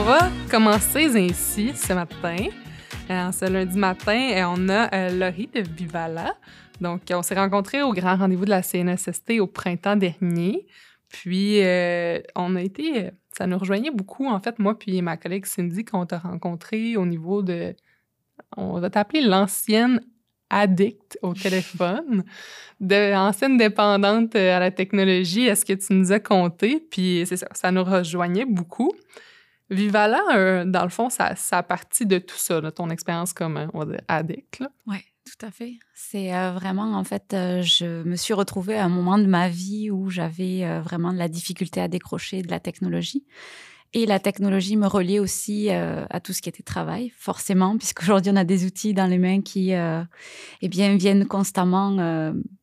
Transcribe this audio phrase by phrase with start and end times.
[0.00, 2.46] on va commencer ainsi ce matin.
[3.10, 6.34] Euh, ce lundi matin, euh, on a euh, Laurie de Vivala.
[6.80, 10.66] Donc, on s'est rencontrés au grand rendez-vous de la CNSST au printemps dernier.
[11.10, 11.58] Puis,
[12.34, 13.10] on a été.
[13.36, 17.04] Ça nous rejoignait beaucoup, en fait, moi puis ma collègue Cindy, qu'on t'a rencontré au
[17.04, 17.74] niveau de.
[18.56, 20.00] On va t'appeler l'ancienne
[20.48, 22.24] addict au téléphone,
[22.80, 26.80] de ancienne dépendante à la technologie, est ce que tu nous as conté.
[26.90, 28.94] Puis, c'est ça, ça nous rejoignait beaucoup.
[29.70, 33.56] Vivala, euh, dans le fond, ça, ça a parti de tout ça, ton expérience comme,
[33.56, 34.64] euh, on va dire, addict.
[34.86, 35.74] Oui, tout à fait.
[35.94, 39.90] C'est euh, vraiment, en fait, je me suis retrouvée à un moment de ma vie
[39.90, 43.24] où j'avais vraiment de la difficulté à décrocher de la technologie.
[43.92, 48.36] Et la technologie me reliait aussi à tout ce qui était travail, forcément, puisqu'aujourd'hui, on
[48.36, 51.90] a des outils dans les mains qui eh bien, viennent constamment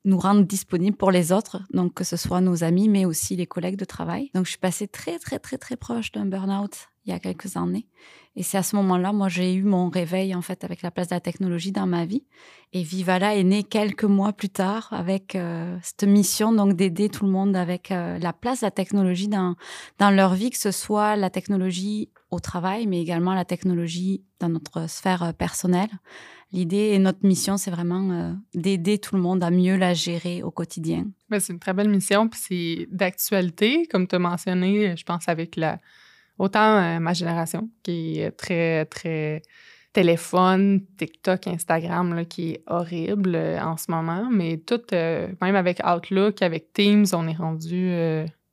[0.06, 3.46] nous rendre disponibles pour les autres, donc que ce soit nos amis, mais aussi les
[3.46, 4.30] collègues de travail.
[4.34, 7.56] Donc, je suis passée très, très, très, très proche d'un burn-out il y a quelques
[7.56, 7.88] années.
[8.36, 11.08] Et c'est à ce moment-là, moi, j'ai eu mon réveil, en fait, avec la place
[11.08, 12.24] de la technologie dans ma vie.
[12.72, 17.26] Et Vivala est né quelques mois plus tard avec euh, cette mission, donc, d'aider tout
[17.26, 19.56] le monde avec euh, la place de la technologie dans,
[20.00, 24.88] leur vie, que ce soit la technologie au travail, mais également la technologie dans notre
[24.88, 25.90] sphère euh, personnelle.
[26.52, 30.52] L'idée et notre mission, c'est vraiment d'aider tout le monde à mieux la gérer au
[30.52, 31.06] quotidien.
[31.30, 35.28] Ben, c'est une très belle mission, puis c'est d'actualité, comme tu as mentionné, je pense,
[35.28, 35.80] avec la
[36.40, 39.42] Autant euh, ma génération, qui est très, très
[39.92, 45.56] téléphone, TikTok, Instagram, là, qui est horrible euh, en ce moment, mais tout, euh, même
[45.56, 47.92] avec Outlook, avec Teams, on est rendu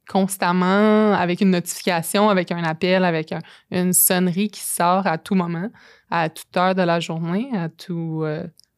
[0.09, 3.35] constamment avec une notification, avec un appel, avec
[3.71, 5.71] une sonnerie qui sort à tout moment,
[6.11, 8.23] à toute heure de la journée, à tout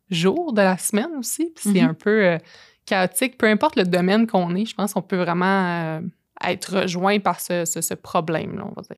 [0.08, 1.52] jour de la semaine aussi.
[1.56, 1.88] c'est mm-hmm.
[1.88, 2.38] un peu
[2.84, 6.00] chaotique, peu importe le domaine qu'on est, je pense qu'on peut vraiment
[6.44, 8.96] être rejoint par ce, ce, problème-là, on va dire.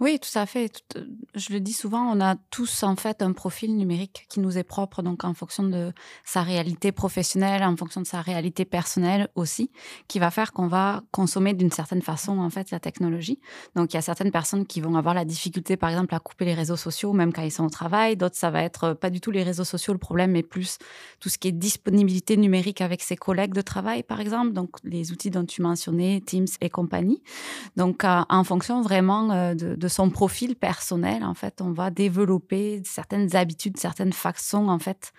[0.00, 0.82] Oui, tout à fait.
[0.96, 1.04] Euh,
[1.34, 4.64] je le dis souvent, on a tous en fait un profil numérique qui nous est
[4.64, 5.92] propre, donc en fonction de
[6.24, 9.70] sa réalité professionnelle, en fonction de sa réalité personnelle aussi,
[10.08, 13.40] qui va faire qu'on va consommer d'une certaine façon en fait la technologie.
[13.74, 16.44] Donc il y a certaines personnes qui vont avoir la difficulté, par exemple, à couper
[16.44, 18.16] les réseaux sociaux, même quand ils sont au travail.
[18.16, 20.78] D'autres, ça va être euh, pas du tout les réseaux sociaux le problème, mais plus
[21.20, 24.52] tout ce qui est disponibilité numérique avec ses collègues de travail, par exemple.
[24.52, 27.22] Donc les outils dont tu mentionnais, Teams et compagnie.
[27.76, 33.34] Donc en fonction vraiment de de, son profil personnel, en fait, on va développer certaines
[33.36, 35.12] habitudes, certaines façons, en fait,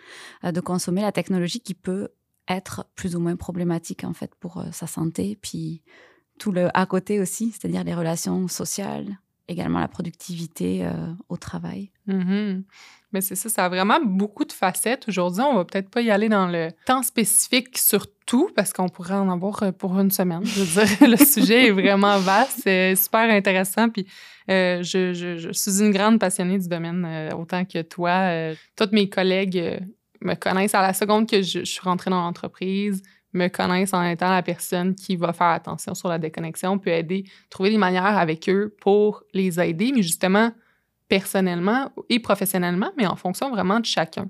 [0.43, 2.09] euh, de consommer la technologie qui peut
[2.47, 5.37] être plus ou moins problématique, en fait, pour euh, sa santé.
[5.41, 5.81] Puis
[6.37, 11.91] tout le à côté aussi, c'est-à-dire les relations sociales, également la productivité euh, au travail.
[12.07, 12.63] Mm-hmm.
[13.11, 15.07] Mais c'est ça, ça a vraiment beaucoup de facettes.
[15.07, 18.89] Aujourd'hui, on va peut-être pas y aller dans le temps spécifique sur tout parce qu'on
[18.89, 20.45] pourrait en avoir euh, pour une semaine.
[20.45, 23.89] Je veux dire, le sujet est vraiment vaste, c'est super intéressant.
[23.89, 24.07] Puis
[24.49, 28.53] euh, je, suis une grande passionnée du domaine, euh, autant que toi.
[28.75, 29.79] tous mes collègues
[30.21, 33.01] me connaissent à la seconde que je, je suis rentrée dans l'entreprise
[33.35, 37.25] me connaissent en étant la personne qui va faire attention sur la déconnexion, peut aider,
[37.49, 40.51] trouver des manières avec eux pour les aider, mais justement
[41.07, 44.29] personnellement et professionnellement, mais en fonction vraiment de chacun.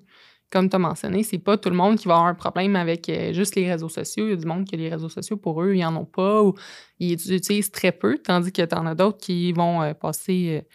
[0.51, 3.09] Comme tu as mentionné, c'est pas tout le monde qui va avoir un problème avec
[3.09, 4.27] euh, juste les réseaux sociaux.
[4.27, 6.05] Il y a du monde qui a les réseaux sociaux pour eux, ils en ont
[6.05, 6.53] pas ou
[6.99, 10.67] ils utilisent très peu, tandis que tu en as d'autres qui vont euh, passer euh,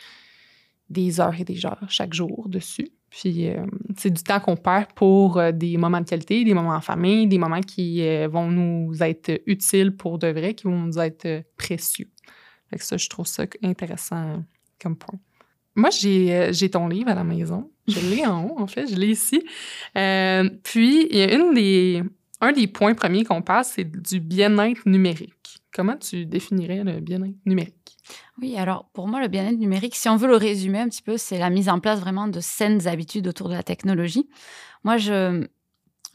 [0.88, 2.88] des heures et des heures chaque jour dessus.
[3.10, 3.48] Puis
[3.96, 7.38] c'est du temps qu'on perd pour des moments de qualité, des moments en famille, des
[7.38, 12.08] moments qui vont nous être utiles pour de vrai, qui vont nous être précieux.
[12.70, 14.44] Fait que ça, je trouve ça intéressant
[14.80, 15.18] comme point.
[15.76, 17.70] Moi, euh, j'ai ton livre à la maison.
[17.86, 18.86] Je l'ai en haut, en fait.
[18.88, 19.44] Je l'ai ici.
[19.96, 22.02] Euh, puis, il y a une des,
[22.40, 25.58] un des points premiers qu'on passe, c'est du bien-être numérique.
[25.72, 27.96] Comment tu définirais le bien-être numérique?
[28.40, 31.16] Oui, alors pour moi, le bien-être numérique, si on veut le résumer un petit peu,
[31.16, 34.28] c'est la mise en place vraiment de saines habitudes autour de la technologie.
[34.82, 35.46] Moi, je,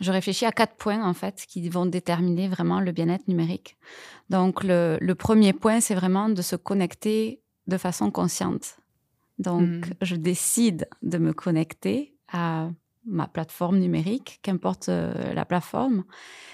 [0.01, 3.78] je réfléchis à quatre points, en fait, qui vont déterminer vraiment le bien-être numérique.
[4.29, 8.78] Donc, le, le premier point, c'est vraiment de se connecter de façon consciente.
[9.37, 9.93] Donc, mmh.
[10.02, 12.70] je décide de me connecter à
[13.05, 16.03] ma plateforme numérique, qu'importe euh, la plateforme.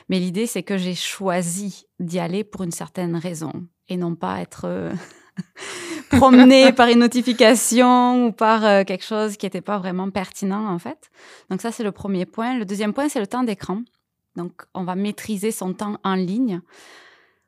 [0.10, 4.42] Mais l'idée, c'est que j'ai choisi d'y aller pour une certaine raison et non pas
[4.42, 4.92] être euh,
[6.10, 10.80] promené par une notification ou par euh, quelque chose qui n'était pas vraiment pertinent, en
[10.80, 11.10] fait.
[11.50, 12.58] Donc, ça, c'est le premier point.
[12.58, 13.82] Le deuxième point, c'est le temps d'écran.
[14.36, 16.62] Donc, on va maîtriser son temps en ligne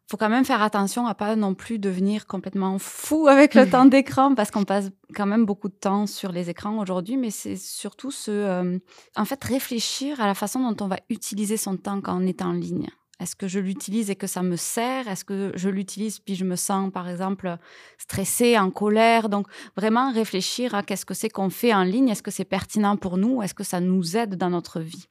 [0.09, 3.85] faut quand même faire attention à pas non plus devenir complètement fou avec le temps
[3.85, 7.55] d'écran parce qu'on passe quand même beaucoup de temps sur les écrans aujourd'hui, mais c'est
[7.55, 8.79] surtout ce, euh,
[9.15, 12.41] en fait, réfléchir à la façon dont on va utiliser son temps quand on est
[12.41, 12.89] en ligne.
[13.19, 15.07] Est-ce que je l'utilise et que ça me sert?
[15.07, 17.57] Est-ce que je l'utilise puis je me sens, par exemple,
[17.97, 19.29] stressée, en colère?
[19.29, 19.47] Donc,
[19.77, 22.09] vraiment réfléchir à qu'est-ce que c'est qu'on fait en ligne?
[22.09, 23.41] Est-ce que c'est pertinent pour nous?
[23.41, 25.07] Est-ce que ça nous aide dans notre vie?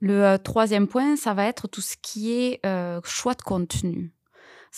[0.00, 4.12] Le euh, troisième point, ça va être tout ce qui est euh, choix de contenu.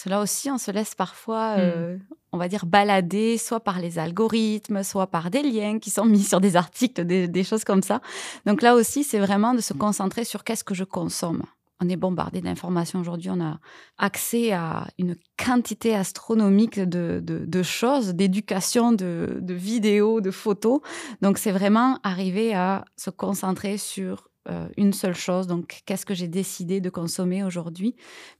[0.00, 1.60] Cela aussi, on se laisse parfois, hmm.
[1.60, 1.96] euh,
[2.30, 6.22] on va dire, balader, soit par les algorithmes, soit par des liens qui sont mis
[6.22, 8.00] sur des articles, des, choses comme ça.
[8.46, 11.42] Donc là aussi, c'est vraiment de se concentrer sur qu'est-ce que je consomme.
[11.80, 13.58] On est bombardé d'informations aujourd'hui, on a
[13.98, 20.80] accès à une quantité astronomique de, choses, d'éducation, de, de vidéos, de photos.
[21.22, 25.46] Donc c'est vraiment arriver à se concentrer sur euh, une seule chose.
[25.46, 27.94] Donc, qu'est-ce que j'ai décidé de consommer aujourd'hui?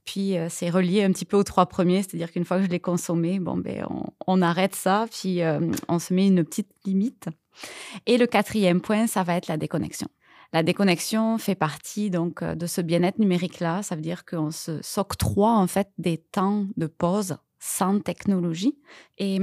[0.05, 2.69] Puis, euh, c'est relié un petit peu aux trois premiers, c'est-à-dire qu'une fois que je
[2.69, 3.85] l'ai consommé, bon, ben,
[4.25, 7.27] on, arrête ça, puis euh, on se met une petite limite.
[8.05, 10.07] Et le quatrième point, ça va être la déconnexion.
[10.51, 13.83] La déconnexion fait partie donc de ce bien-être numérique-là.
[13.83, 18.79] Ça veut dire qu'on se s'octroie en fait des temps de pause sans technologie.
[19.19, 19.39] Et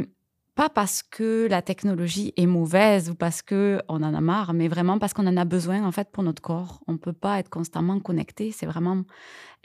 [0.56, 4.68] pas parce que la technologie est mauvaise ou parce que on en a marre, mais
[4.68, 6.80] vraiment parce qu'on en a besoin en fait pour notre corps.
[6.88, 8.52] On peut pas être constamment connecté.
[8.52, 9.04] C'est vraiment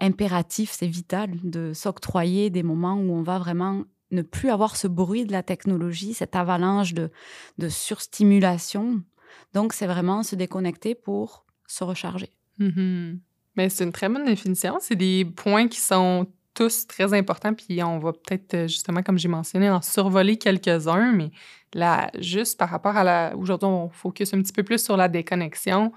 [0.02, 4.88] impératif, c'est vital de s'octroyer des moments où on va vraiment ne plus avoir ce
[4.88, 7.10] bruit de la technologie, cette avalanche de,
[7.58, 9.02] de surstimulation.
[9.54, 12.32] Donc, c'est vraiment se déconnecter pour se recharger.
[12.60, 13.18] Mm-hmm.
[13.56, 14.78] Mais c'est une très bonne définition.
[14.82, 19.18] C'est des points qui sont tous très importants, puis on va peut-être, euh, justement, comme
[19.18, 21.32] j'ai mentionné, en survoler quelques-uns, mais
[21.74, 23.34] là, juste par rapport à la...
[23.38, 25.92] Aujourd'hui, on focus un petit peu plus sur la déconnexion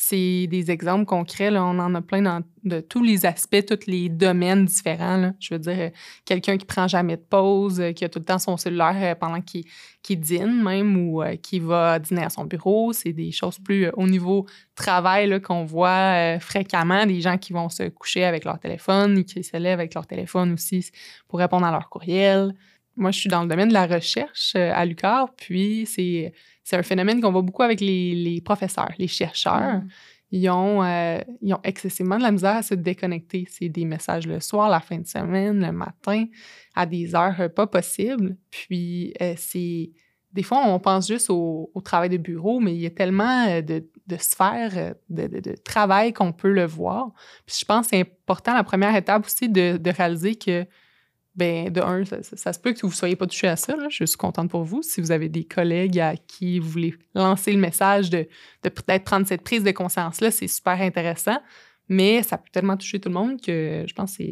[0.00, 1.50] c'est des exemples concrets.
[1.58, 5.32] On en a plein dans de tous les aspects, tous les domaines différents.
[5.40, 5.90] Je veux dire,
[6.24, 9.14] quelqu'un qui prend jamais de pause, euh, qui a tout le temps son cellulaire euh,
[9.16, 12.92] pendant qu'il dîne même ou euh, qui va dîner à son bureau.
[12.92, 14.46] C'est des choses plus au niveau
[14.76, 17.04] travail qu'on voit fréquemment.
[17.04, 20.52] Des gens qui vont se coucher avec leur téléphone, qui se lèvent avec leur téléphone
[20.52, 20.90] aussi
[21.26, 22.54] pour répondre à leur courriel.
[22.98, 26.32] Moi, je suis dans le domaine de la recherche à l'UQAR, puis c'est
[26.68, 29.78] c'est un phénomène qu'on voit beaucoup avec les, professeurs, les chercheurs.
[29.78, 29.88] Mm.
[30.32, 33.46] Ils, ont, euh, ils ont excessivement de la misère à se déconnecter.
[33.48, 36.26] C'est des messages le soir, la fin de semaine, le matin,
[36.74, 38.36] à des heures euh, pas possibles.
[38.50, 39.92] Puis, euh, c'est.
[40.34, 43.82] Des fois, on pense juste au, travail de bureau, mais il y a tellement de,
[44.18, 47.12] sphères de, travail qu'on peut le voir.
[47.46, 50.66] Puis, je pense que c'est important, la première étape aussi, de réaliser que
[51.38, 53.74] ben de un, ça, se peut que vous ne soyez pas touché à ça.
[53.88, 54.82] Je suis contente pour vous.
[54.82, 58.28] Si vous avez des collègues à qui vous voulez lancer le message de,
[58.62, 61.38] peut-être prendre cette prise de conscience-là, c'est super intéressant.
[61.88, 64.24] Mais ça peut tellement toucher tout le monde que je pense que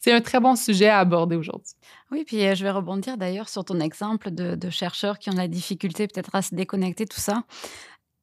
[0.00, 1.74] c'est un très bon sujet à aborder aujourd'hui.
[2.10, 5.34] Oui, puis euh, je vais rebondir d'ailleurs sur ton exemple de, de, chercheurs qui ont
[5.34, 7.44] la difficulté peut-être à se déconnecter, tout ça.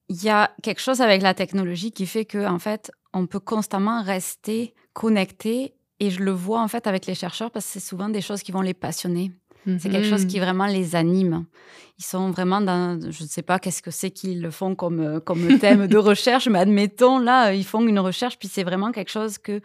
[0.09, 3.39] Il y a quelque chose avec la technologie qui fait que en fait, on peut
[3.39, 7.80] constamment rester connecté et je le vois en fait avec les chercheurs parce que c'est
[7.80, 9.31] souvent des choses qui vont les passionner.
[9.80, 10.44] C'est quelque chose qui mhm.
[10.44, 11.45] vraiment les anime.
[11.97, 15.19] Ils sont vraiment dans, je ne sais pas qu'est-ce que c'est qu'ils font comme, euh,
[15.21, 19.12] comme thème de recherche, mais admettons, là, ils font une recherche, puis c'est vraiment quelque
[19.12, 19.62] chose que,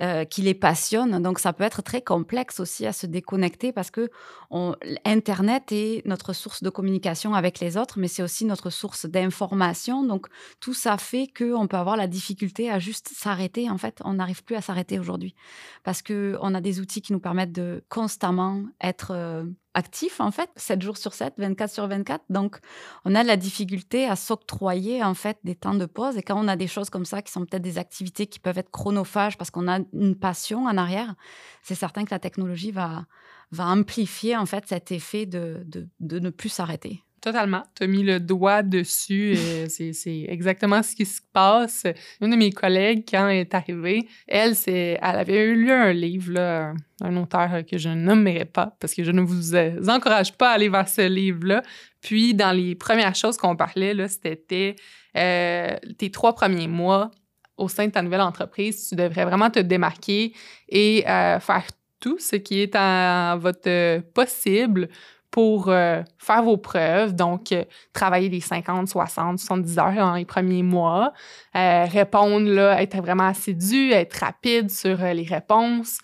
[0.00, 1.22] euh, qui les passionne.
[1.22, 4.08] Donc, ça peut être très complexe aussi à se déconnecter parce que
[4.50, 9.04] on, Internet est notre source de communication avec les autres, mais c'est aussi notre source
[9.04, 10.04] d'information.
[10.04, 10.28] Donc,
[10.60, 13.68] tout ça fait qu'on peut avoir la difficulté à juste s'arrêter.
[13.68, 15.34] En fait, on n'arrive plus à s'arrêter aujourd'hui
[15.82, 20.50] parce qu'on a des outils qui nous permettent de constamment être euh, actif, en fait,
[20.56, 22.24] 7 jours sur 7, 24 sur 24.
[22.30, 22.58] Donc,
[23.04, 26.16] on a la difficulté à s'octroyer, en fait, des temps de pause.
[26.16, 28.58] Et quand on a des choses comme ça, qui sont peut-être des activités qui peuvent
[28.58, 31.14] être chronophages parce qu'on a une passion en arrière,
[31.62, 33.06] c'est certain que la technologie va,
[33.50, 37.03] va amplifier, en fait, cet effet de, de, de ne plus s'arrêter.
[37.24, 37.62] Totalement.
[37.74, 39.34] Tu as mis le doigt dessus.
[39.68, 41.84] c'est exactement ce qui se passe.
[42.20, 46.74] Une de mes collègues, quand elle est arrivée, elle, elle avait lu un livre, là,
[47.00, 49.54] un auteur que je ne nommerai pas parce que je ne vous
[49.88, 51.62] encourage pas à aller vers ce livre-là.
[52.02, 54.76] Puis, dans les premières choses qu'on parlait, c'était
[55.16, 57.10] euh, tes trois premiers mois
[57.56, 58.90] au sein de ta nouvelle entreprise.
[58.90, 60.34] Tu devrais vraiment te démarquer
[60.68, 61.64] et euh, faire
[62.00, 64.90] tout ce qui est en votre possible
[65.34, 70.24] pour euh, faire vos preuves, donc euh, travailler des 50, 60, 70 heures dans les
[70.24, 71.12] premiers mois,
[71.56, 75.98] euh, répondre, là, être vraiment assidu, être rapide sur les réponses.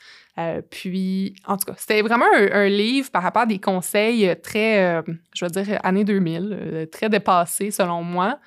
[0.71, 5.01] puis, en tout cas, c'était vraiment un, livre par rapport à des conseils très,
[5.37, 8.41] je veux dire, années 2000, très dépassés selon moi,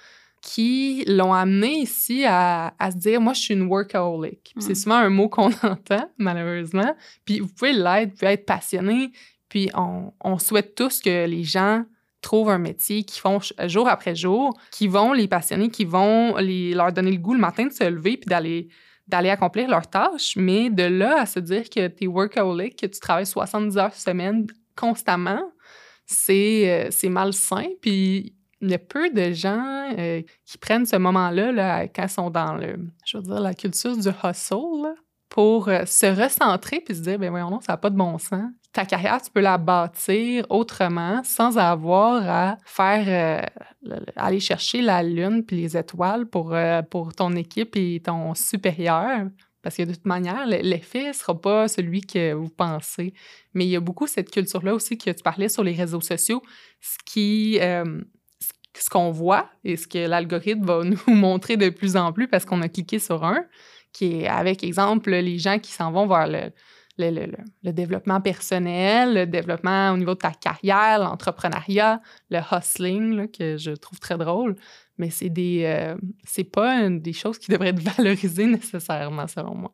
[0.44, 4.54] qui l'ont amené ici à, se dire, moi, je suis une workaholic.
[4.60, 4.76] C'est mmh.
[4.76, 6.94] souvent un mot qu'on entend, malheureusement.
[7.24, 9.12] Puis vous pouvez l'être, vous pouvez être passionné,
[9.54, 11.84] puis on, souhaite tous que les gens
[12.22, 16.92] trouvent un métier qu'ils font jour après jour, qui vont les passionner, qui vont leur
[16.92, 20.82] donner le goût le matin de se lever puis d'aller accomplir leurs tâches, mais de
[20.82, 25.44] là à se dire que tu es workaholic, que tu travailles 70 heures semaine constamment,
[26.08, 27.68] c'est euh, malsain.
[27.80, 32.10] Puis il y a peu de gens euh, qui prennent ce moment-là là, quand ils
[32.10, 34.96] sont dans le, je veux la culture du hustle
[35.30, 38.50] pour euh, se recentrer puis se dire, ben non, ça n'a pas de bon sens.
[38.74, 43.48] Ta carrière, tu peux la bâtir autrement sans avoir à faire,
[43.88, 46.56] euh, aller chercher la lune puis les étoiles pour,
[46.90, 49.28] pour ton équipe et ton supérieur.
[49.62, 53.14] Parce que de toute manière, l'effet ne sera pas celui que vous pensez.
[53.54, 56.42] Mais il y a beaucoup cette culture-là aussi que tu parlais sur les réseaux sociaux,
[56.82, 57.60] ce qui,
[58.78, 62.46] ce qu'on voit et ce que l'algorithme va nous montrer de plus en plus parce
[62.46, 63.46] qu'on a cliqué sur un,
[63.92, 66.52] qui est avec, exemple, les gens qui s'en vont vers le,
[66.98, 73.72] le, développement personnel, le développement au niveau de ta carrière, l'entrepreneuriat, le hustling, que je
[73.72, 74.56] trouve très drôle.
[74.98, 79.74] Mais c'est des, euh, c'est pas des choses qui devraient être valorisées nécessairement, selon moi.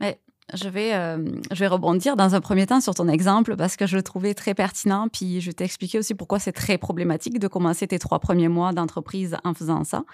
[0.00, 0.20] Mais
[0.54, 3.86] je vais, euh, je vais rebondir dans un premier temps sur ton exemple parce que
[3.86, 5.08] je le trouvais très pertinent.
[5.08, 8.72] Puis je vais t'expliquer aussi pourquoi c'est très problématique de commencer tes trois premiers mois
[8.72, 10.04] d'entreprise en faisant ça.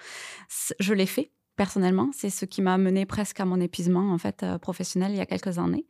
[0.79, 2.09] Je l'ai fait personnellement.
[2.13, 5.21] C'est ce qui m'a mené presque à mon épuisement en fait euh, professionnel il y
[5.21, 5.85] a quelques années.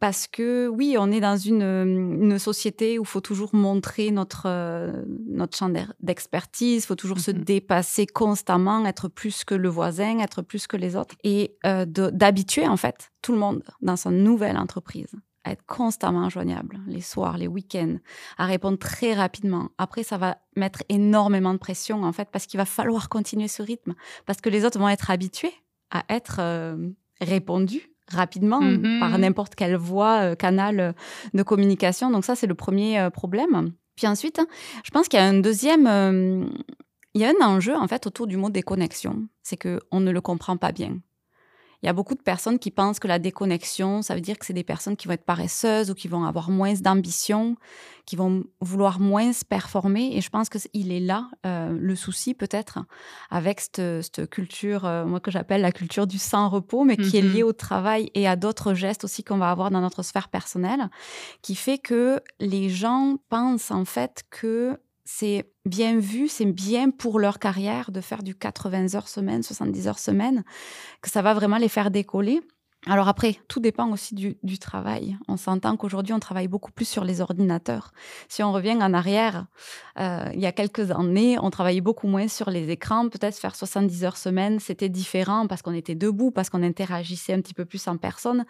[0.00, 4.44] Parce que oui, on est dans une, une société où il faut toujours montrer notre,
[4.46, 5.70] euh, notre champ
[6.00, 10.66] d'expertise, il faut toujours se mmh dépasser constamment, être plus que le voisin, être plus
[10.66, 11.14] que les autres.
[11.22, 15.14] Et euh, d'habituer en fait tout le monde dans sa nouvelle entreprise
[15.46, 17.96] à être constamment joignable, les soirs, les week-ends,
[18.36, 19.68] à répondre très rapidement.
[19.78, 23.62] Après, ça va mettre énormément de pression, en fait, parce qu'il va falloir continuer ce
[23.62, 23.94] rythme,
[24.26, 25.54] parce que les autres vont être habitués
[25.92, 28.98] à être euh, répondus rapidement mm-hmm.
[28.98, 30.92] par n'importe quelle voie, euh, canal euh,
[31.32, 32.10] de communication.
[32.10, 33.72] Donc ça, c'est le premier problème.
[33.94, 34.40] Puis ensuite,
[34.84, 36.50] je pense qu'il y a un deuxième...
[37.14, 39.28] il y a un enjeu, en fait, autour du mot déconnexion.
[39.42, 40.98] C'est qu'on ne le comprend pas bien.
[41.86, 44.44] Il y a beaucoup de personnes qui pensent que la déconnexion, ça veut dire que
[44.44, 47.54] c'est des personnes qui vont être paresseuses ou qui vont avoir moins d'ambition,
[48.06, 50.16] qui vont vouloir moins se performer.
[50.16, 52.80] Et je pense qu'il est là euh, le souci peut-être
[53.30, 57.32] avec cette, culture, euh, moi que j'appelle la culture du sans-repos, mais qui est mm-hmm.
[57.32, 60.90] liée au travail et à d'autres gestes aussi qu'on va avoir dans notre sphère personnelle,
[61.40, 64.76] qui fait que les gens pensent en fait que
[65.06, 69.88] c'est bien vu, c'est bien pour leur carrière de faire du 80 heures semaine, 70
[69.88, 70.42] heures semaine,
[71.00, 72.40] que ça va vraiment les faire décoller.
[72.88, 75.18] Alors après, tout dépend aussi du, travail.
[75.26, 77.92] On s'entend qu'aujourd'hui, on travaille beaucoup plus sur les ordinateurs.
[78.28, 79.46] Si on revient en arrière,
[79.98, 83.08] euh, il y a quelques années, on travaillait beaucoup moins sur les écrans.
[83.08, 87.40] Peut-être faire 70 heures semaine, c'était différent parce qu'on était debout, parce qu'on interagissait un
[87.40, 88.44] petit peu plus en personne.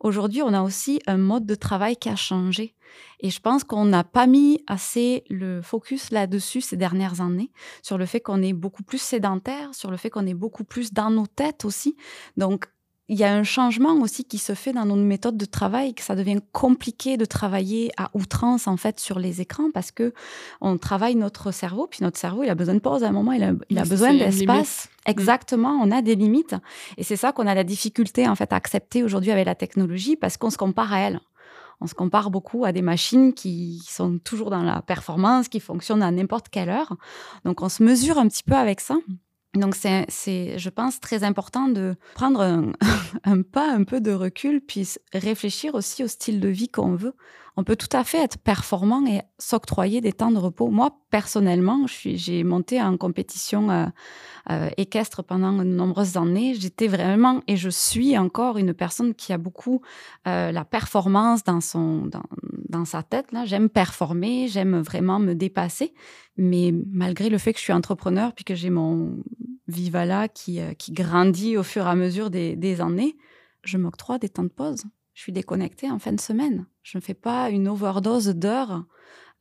[0.00, 2.74] Aujourd'hui, on a aussi un mode de travail qui a changé.
[3.20, 7.50] Et je pense qu'on n'a pas mis assez le focus là-dessus ces dernières années,
[7.82, 10.94] sur le fait qu'on est beaucoup plus sédentaire, sur le fait qu'on est beaucoup plus
[10.94, 11.94] dans nos têtes aussi.
[12.38, 12.66] Donc,
[13.08, 16.02] il y a un changement aussi qui se fait dans nos méthodes de travail, que
[16.02, 20.14] ça devient compliqué de travailler à outrance en fait sur les écrans parce que
[20.60, 23.32] on travaille notre cerveau, puis notre cerveau il a besoin de pause à un moment,
[23.32, 24.88] il a, il a besoin d'espace.
[25.06, 25.10] Mm.
[25.10, 26.54] Exactement, on a des limites
[26.96, 30.16] et c'est ça qu'on a la difficulté en fait à accepter aujourd'hui avec la technologie
[30.16, 31.20] parce qu'on se compare à elle.
[31.80, 36.04] On se compare beaucoup à des machines qui sont toujours dans la performance, qui fonctionnent
[36.04, 36.96] à n'importe quelle heure.
[37.44, 38.94] Donc on se mesure un petit peu avec ça.
[39.54, 40.06] Donc c'est,
[40.58, 46.02] je pense, très important de prendre un, pas, un peu de recul, puis réfléchir aussi
[46.02, 47.14] au style de vie qu'on veut.
[47.56, 50.68] On peut tout à fait être performant et s'octroyer des temps de repos.
[50.68, 53.86] Moi, personnellement, j'ai monté en compétition euh,
[54.50, 56.54] euh, équestre pendant de nombreuses années.
[56.54, 59.82] J'étais vraiment, et je suis encore, une personne qui a beaucoup
[60.26, 62.08] euh, la performance dans, son,
[62.72, 63.26] dans sa tête.
[63.44, 65.94] J'aime performer, j'aime vraiment me dépasser.
[66.36, 69.22] Mais malgré le fait que je suis entrepreneur, puis que j'ai mon
[69.68, 73.16] Vivala qui, euh, qui grandit au fur et à mesure des, des années,
[73.62, 74.84] je m'octroie des temps de pause.
[75.14, 76.66] Je suis déconnectée en fin de semaine.
[76.82, 78.84] Je ne fais pas une overdose d'heures.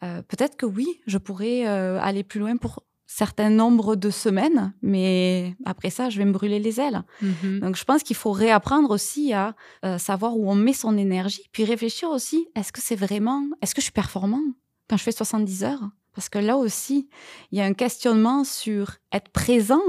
[0.03, 4.73] Euh, peut-être que oui, je pourrais euh, aller plus loin pour certain nombre de semaines,
[4.81, 7.03] mais après ça, je vais me brûler les ailes.
[7.21, 7.59] Mm-hmm.
[7.59, 9.53] Donc, je pense qu'il faut réapprendre aussi à
[9.97, 13.81] savoir où on met son énergie, puis réfléchir aussi, est-ce que c'est vraiment, est-ce que
[13.81, 14.41] je suis performant
[14.89, 15.89] quand je fais 70 heures?
[16.13, 17.09] Parce que là aussi,
[17.51, 19.81] il y a un questionnement sur être présent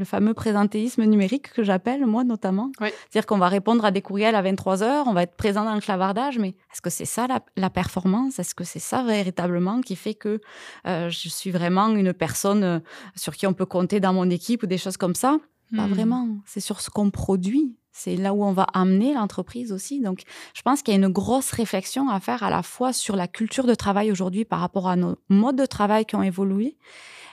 [0.00, 2.72] le fameux présentéisme numérique que j'appelle, moi notamment.
[2.78, 5.74] C'est-à-dire qu'on va répondre à des courriels à 23 heures, on va être présent dans
[5.74, 8.38] le clavardage, mais est-ce que c'est ça la, performance?
[8.38, 10.40] Est-ce que c'est ça véritablement qui fait que
[10.86, 12.80] euh, je suis vraiment une personne euh,
[13.14, 15.38] sur qui on peut compter dans mon équipe ou des choses comme ça?
[15.76, 15.92] Pas hmm.
[15.92, 16.28] vraiment.
[16.46, 17.76] C'est sur ce qu'on produit.
[17.92, 20.00] C'est là où on va amener l'entreprise aussi.
[20.00, 20.22] Donc,
[20.54, 23.28] je pense qu'il y a une grosse réflexion à faire à la fois sur la
[23.28, 26.78] culture de travail aujourd'hui par rapport à nos modes de travail qui ont évolué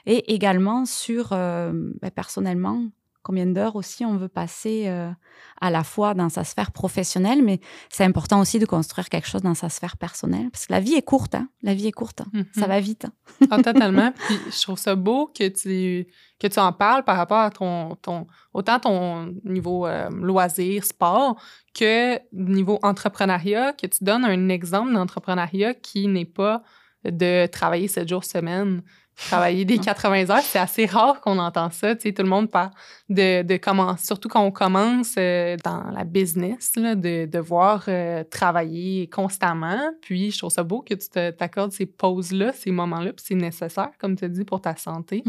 [0.07, 1.71] et également sur, euh,
[2.01, 2.81] ben, personnellement,
[3.23, 5.11] combien d'heures aussi on veut passer euh,
[5.59, 7.59] à la fois dans sa sphère professionnelle, mais
[7.89, 10.93] c'est important aussi de construire quelque chose dans sa sphère personnelle, parce que la vie
[10.93, 11.49] est courte, hein?
[11.61, 12.21] la vie est courte,
[12.53, 12.67] ça Mhm.
[12.67, 13.03] va vite.
[13.05, 13.47] hein.
[13.51, 14.13] Ah, totalement.
[14.27, 16.07] Puis je trouve ça beau que tu,
[16.39, 21.35] que tu en parles par rapport à ton, ton autant ton niveau euh, loisir, sport,
[21.77, 26.63] que niveau entrepreneuriat, que tu donnes un exemple d'entrepreneuriat qui n'est pas
[27.03, 28.81] de travailler sept jours semaine,
[29.17, 29.83] travailler des Non.
[29.83, 30.41] 80 heures.
[30.41, 31.95] C'est assez rare qu'on entend ça.
[31.95, 32.69] Tu sais, tout le monde parle
[33.09, 38.23] de, de comment, surtout quand on commence euh, dans la business, là, de devoir euh,
[38.23, 39.79] travailler constamment.
[40.01, 43.89] Puis, je trouve ça beau que tu t'accordes ces pauses-là, ces moments-là, puis c'est nécessaire,
[43.99, 45.23] comme tu as dit, pour ta santé.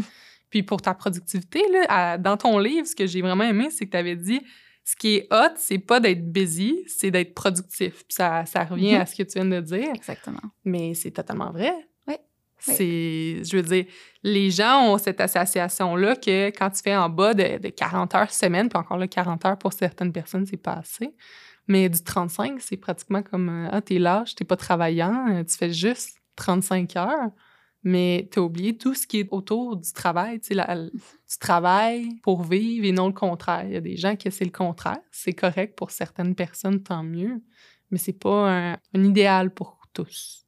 [0.49, 3.85] Puis pour ta productivité, là, à- dans ton livre, ce que j'ai vraiment aimé, c'est
[3.85, 4.41] que tu avais dit
[4.83, 7.93] ce qui est hot, c'est pas d'être busy, c'est d'être productif.
[8.07, 9.01] Puis ça, ça revient Mhm.
[9.01, 10.41] à ce que tu viens de dire, Exactement.
[10.65, 11.71] mais c'est totalement vrai.
[12.67, 12.73] Oui.
[12.75, 13.85] C'est, je veux dire,
[14.23, 18.31] les gens ont cette association-là que quand tu fais en bas de, de 40 heures
[18.31, 21.15] semaine, puis encore là, 40 heures pour certaines personnes, c'est pas assez.
[21.67, 25.55] Mais du 35, c'est pratiquement comme euh, Ah, t'es lâche, t'es pas travaillant, euh, tu
[25.55, 27.29] fais juste 35 heures.
[27.83, 30.41] Mais t'as oublié tout ce qui est autour du travail.
[30.41, 33.63] Tu sais, la- l- tu travailles pour vivre et non le contraire.
[33.65, 34.99] Il y a des gens que c'est le contraire.
[35.11, 37.41] C'est correct pour certaines personnes, tant mieux.
[37.89, 40.43] Mais c'est pas un, un idéal pour tous.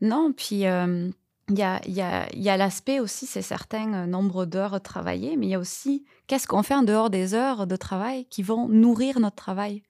[0.00, 1.10] Non, puis euh,
[1.50, 5.58] il y a, l'aspect aussi, c'est certain, euh, nombre d'heures travaillées, mais il y a
[5.58, 9.82] aussi qu'est-ce qu'on fait en dehors des heures de travail qui vont nourrir notre travail.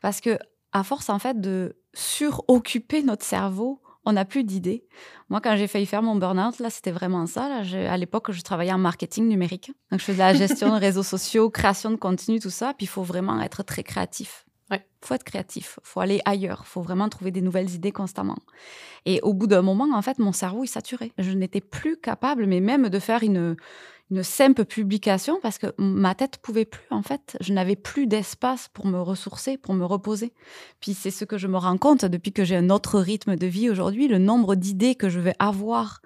[0.00, 0.38] Parce que
[0.72, 4.86] à force, en fait, de suroccuper notre cerveau, on n'a plus d'idées.
[5.28, 7.48] Moi, quand j'ai failli faire mon burn-out, là, c'était vraiment ça.
[7.48, 7.92] Là.
[7.92, 9.70] À l'époque, je travaillais en marketing numérique.
[9.90, 12.74] Donc, je faisais la gestion de réseaux sociaux, création de contenu, tout ça.
[12.74, 14.44] Puis, il faut vraiment être très créatif.
[14.70, 14.84] Ouais.
[15.02, 15.78] faut être créatif.
[15.82, 16.66] faut aller ailleurs.
[16.66, 18.38] faut vraiment trouver des nouvelles idées constamment.
[19.04, 21.12] Et au bout d'un moment, en fait, mon cerveau, il saturait.
[21.18, 23.56] Je n'étais plus capable, mais même de faire une,
[24.10, 27.36] une simple publication parce que ma tête pouvait plus, en fait.
[27.40, 30.32] Je n'avais plus d'espace pour me ressourcer, pour me reposer.
[30.80, 33.46] Puis c'est ce que je me rends compte depuis que j'ai un autre rythme de
[33.46, 36.02] vie aujourd'hui, le nombre d'idées que je vais avoir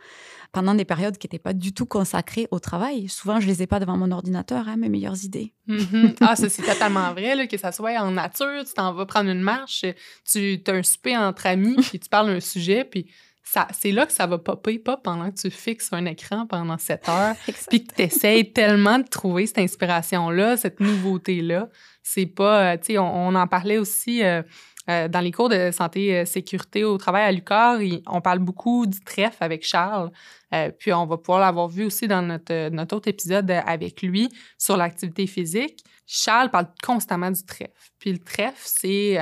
[0.56, 3.10] pendant des périodes qui n'étaient pas du tout consacrées au travail.
[3.10, 5.52] Souvent, je les ai pas devant mon ordinateur, hein, mes meilleures idées.
[5.66, 6.14] Mhm.
[6.22, 9.28] Ah, ça, c'est totalement vrai, là, que ça soit en nature, tu t'en vas prendre
[9.28, 9.84] une marche,
[10.24, 13.06] tu as un souper entre amis, puis tu parles d'un sujet, puis
[13.44, 16.78] ça, c'est là que ça va popper, pas pendant que tu fixes un écran pendant
[16.78, 17.34] 7 heures,
[17.68, 21.68] puis que tu essayes tellement de trouver cette inspiration-là, cette nouveauté-là.
[22.02, 24.42] C'est pas, euh, tu sais, on, on en parlait aussi euh,
[24.88, 27.32] euh, dans les cours de santé euh, sécurité au travail à
[27.82, 30.10] il- on parle beaucoup du trèfle avec Charles,
[30.54, 34.00] Euh, puis on va pouvoir l'avoir vu aussi dans notre, euh, notre autre épisode avec
[34.00, 35.82] lui sur l'activité physique.
[36.06, 37.72] Charles parle constamment du trèfle.
[37.98, 39.18] Puis le trèfle, c'est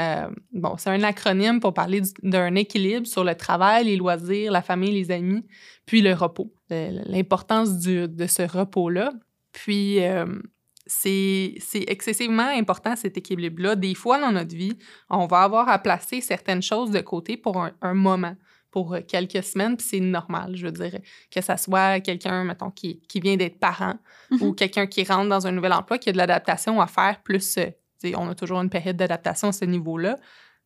[0.53, 4.61] bon, c'est un acronyme pour parler du- d'un équilibre sur le travail, les loisirs, la
[4.61, 5.47] famille, les amis,
[5.87, 6.53] puis le repos.
[6.69, 9.13] L'importance de ce repos-là.
[9.53, 10.01] Puis
[10.87, 11.55] c'est
[11.89, 13.77] excessivement important cet équilibre-là.
[13.77, 14.77] Des fois dans notre vie,
[15.11, 18.35] on va avoir à placer certaines choses de côté pour un, un moment,
[18.71, 20.57] pour euh, quelques semaines, puis c'est normal.
[20.57, 20.99] Je veux dire,
[21.31, 23.95] que ça soit quelqu'un, mettons, qui, qui vient d'être parent
[24.41, 27.57] ou quelqu'un qui rentre dans un nouvel emploi, qui a de l'adaptation à faire plus.
[27.59, 27.67] euh,
[28.17, 30.17] on a toujours une période d'adaptation à ce niveau-là,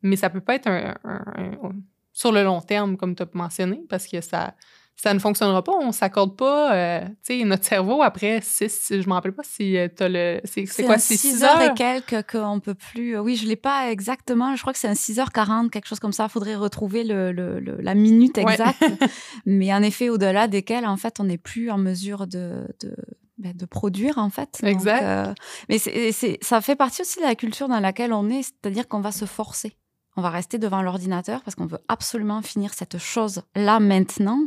[0.02, 1.72] mais ça peut pas être un, un- un-
[2.12, 4.54] sur le long terme, comme tu as mentionné, parce que ça,
[5.00, 5.72] ça ne fonctionnera pas.
[5.80, 6.74] On s'accorde pas.
[6.74, 10.40] euh, tu sais, notre cerveau, après 6, je me rappelle pas si tu as le.
[10.44, 11.60] C'est c'est quoi, c'est 6 6 heures?
[11.60, 11.70] heures?
[11.70, 13.16] et quelques qu'on peut plus.
[13.18, 14.56] Oui, je l'ai pas exactement.
[14.56, 16.24] Je crois que c'est un 6h40, quelque chose comme ça.
[16.24, 18.52] Il faudrait retrouver le, le- le- la minute Ouais.
[18.52, 18.82] exacte.
[19.46, 22.96] Mais en effet, au-delà desquelles, en fait, on n'est plus en mesure de, de,
[23.38, 24.58] ben, de produire, en fait.
[24.62, 25.02] Donc, Exact.
[25.02, 25.32] euh,
[25.68, 28.88] mais c'est, c'est- ça fait partie aussi de la culture dans laquelle on est, c'est-à-dire
[28.88, 29.76] qu'on va se forcer.
[30.18, 34.40] On va rester devant l'ordinateur parce qu'on veut absolument finir cette chose là maintenant.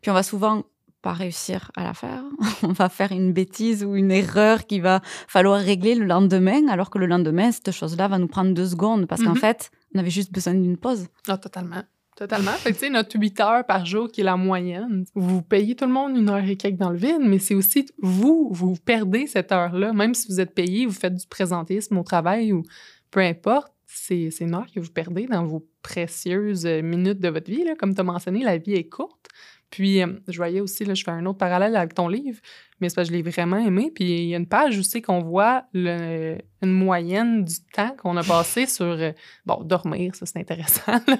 [0.00, 0.64] Puis on va souvent
[1.00, 2.24] pas réussir à la faire.
[2.64, 6.90] On va faire une bêtise ou une erreur qui va falloir régler le lendemain, alors
[6.90, 9.36] que le lendemain, cette chose-là va nous prendre deux secondes parce qu'en Mhm.
[9.36, 11.06] fait, on avait juste besoin d'une pause.
[11.28, 11.82] Ah, totalement.
[12.16, 12.50] Totalement.
[12.52, 15.86] Fait tu sais, notre 8 heures par jour qui est la moyenne, vous payez tout
[15.86, 19.26] le monde une heure et quelques dans le vide, mais c'est aussi vous, vous perdez
[19.28, 19.92] cette heure-là.
[19.92, 22.62] Même si vous êtes payé, vous faites du présentisme au travail ou
[23.10, 27.50] peu importe, c'est une heure que vous perdez dans vos précieuses euh, minutes de votre
[27.50, 27.64] vie.
[27.64, 27.74] Là.
[27.78, 29.28] Comme tu as mentionné, la vie est courte.
[29.70, 32.38] Puis, euh, je voyais aussi, là, je fais un autre parallèle avec ton livre,
[32.78, 33.90] mais c'est parce que je l'ai vraiment aimé.
[33.94, 38.16] Puis, il y a une page aussi qu'on voit le- une moyenne du temps qu'on
[38.18, 39.12] a passé sur, euh,
[39.46, 41.18] bon, dormir, ça c'est intéressant, là.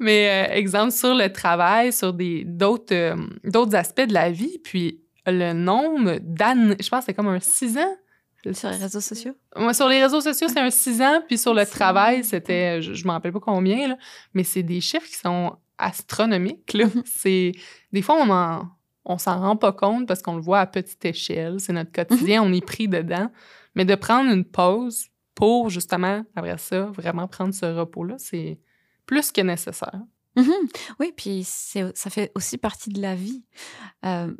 [0.00, 5.52] Mais euh, exemple, sur le travail, sur euh, d'autres aspects de la vie, puis le
[5.52, 7.96] nombre d'années, je pense que c'est comme un 6 ans.
[8.52, 9.34] Sur les réseaux sociaux?
[9.56, 12.94] Moi, sur les réseaux sociaux, c'est un 6 ans, puis sur le travail, c'était, je,
[12.94, 13.98] je m'en rappelle pas combien, là,
[14.32, 16.72] mais c'est des chiffres qui sont astronomiques.
[16.74, 16.86] Là.
[16.86, 17.02] Mhm.
[17.04, 17.52] C'est,
[17.92, 18.68] des fois, on en,
[19.04, 22.42] on s'en rend pas compte parce qu'on le voit à petite échelle, c'est notre quotidien,
[22.42, 23.30] on est pris dedans.
[23.74, 28.60] Mais de prendre une pause pour justement, après ça, vraiment prendre ce repos-là, c'est
[29.06, 30.00] plus que nécessaire.
[30.36, 30.52] Mhm.
[31.00, 33.44] Oui, puis ça fait aussi partie de la vie.
[34.04, 34.32] Euh,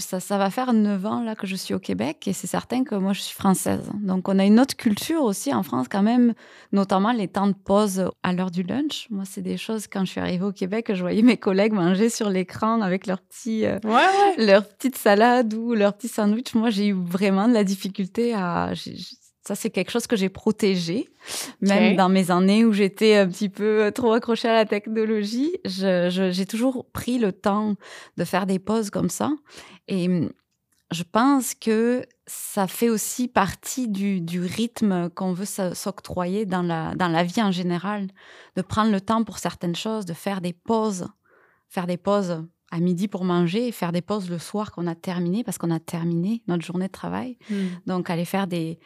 [0.00, 2.84] ça, ça, va faire 9 ans là que je suis au Québec et c'est certain
[2.84, 3.90] que moi je suis française.
[3.94, 6.34] Donc on a une autre culture aussi en France quand même,
[6.72, 9.06] notamment les temps de pause à l'heure du lunch.
[9.10, 12.10] Moi c'est des choses quand je suis arrivée au Québec, je voyais mes collègues manger
[12.10, 13.78] sur l'écran avec leur petit, euh,
[14.38, 16.54] leur petite salade ou leur petit sandwich.
[16.54, 18.72] Moi j'ai eu vraiment de la difficulté à
[19.48, 21.08] ça, c'est quelque chose que j'ai protégé.
[21.62, 25.56] Même dans mes années où j'étais un petit peu euh, trop accrochée à la technologie,
[25.64, 27.74] j'ai toujours pris le temps
[28.18, 29.30] de faire des pauses comme ça.
[29.88, 30.30] Et hum,
[30.90, 36.94] je pense que ça fait aussi partie du, du rythme qu'on veut s'octroyer dans la,
[36.94, 38.08] dans la vie en général,
[38.56, 41.08] de prendre le temps pour certaines choses, de faire des pauses,
[41.68, 44.94] faire des pauses à midi pour manger et faire des pauses le soir qu'on a
[44.94, 47.38] terminé parce qu'on a terminé notre journée de travail.
[47.50, 47.66] Hmm.
[47.86, 48.78] Donc aller faire des,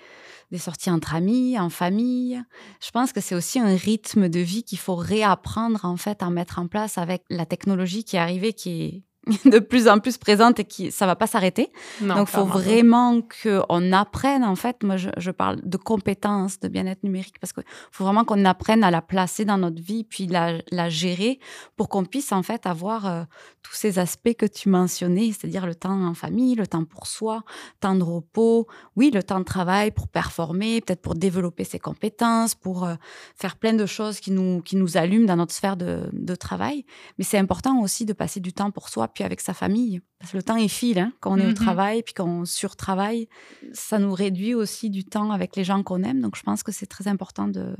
[0.52, 2.40] des sorties entre amis, en famille.
[2.80, 6.30] Je pense que c'est aussi un rythme de vie qu'il faut réapprendre en fait à
[6.30, 9.02] mettre en place avec la technologie qui est arrivée, qui est
[9.44, 11.70] de plus en plus présente et qui ça va pas s'arrêter.
[12.00, 16.66] Donc il faut vraiment qu'on apprenne en fait, moi je, je parle de compétences de
[16.66, 20.26] bien-être numérique parce qu'il faut vraiment qu'on apprenne à la placer dans notre vie puis
[20.26, 21.38] la, la gérer
[21.76, 23.22] pour qu'on puisse en fait avoir euh,
[23.62, 27.44] tous ces aspects que tu mentionnais, c'est-à-dire le temps en famille, le temps pour soi,
[27.78, 32.56] temps de repos, oui, le temps de travail pour performer, peut-être pour développer ses compétences,
[32.56, 32.94] pour euh,
[33.36, 36.84] faire plein de choses qui nous qui nous allument dans notre sphère de, de travail,
[37.18, 40.00] mais c'est important aussi de passer du temps pour soi puis avec sa famille.
[40.18, 41.54] Parce que le temps est file, hein, quand on est au mm-hmm.
[41.54, 43.28] travail, puis quand on surtravaille,
[43.72, 46.20] ça nous réduit aussi du temps avec les gens qu'on aime.
[46.20, 47.76] Donc, je pense que c'est très important de,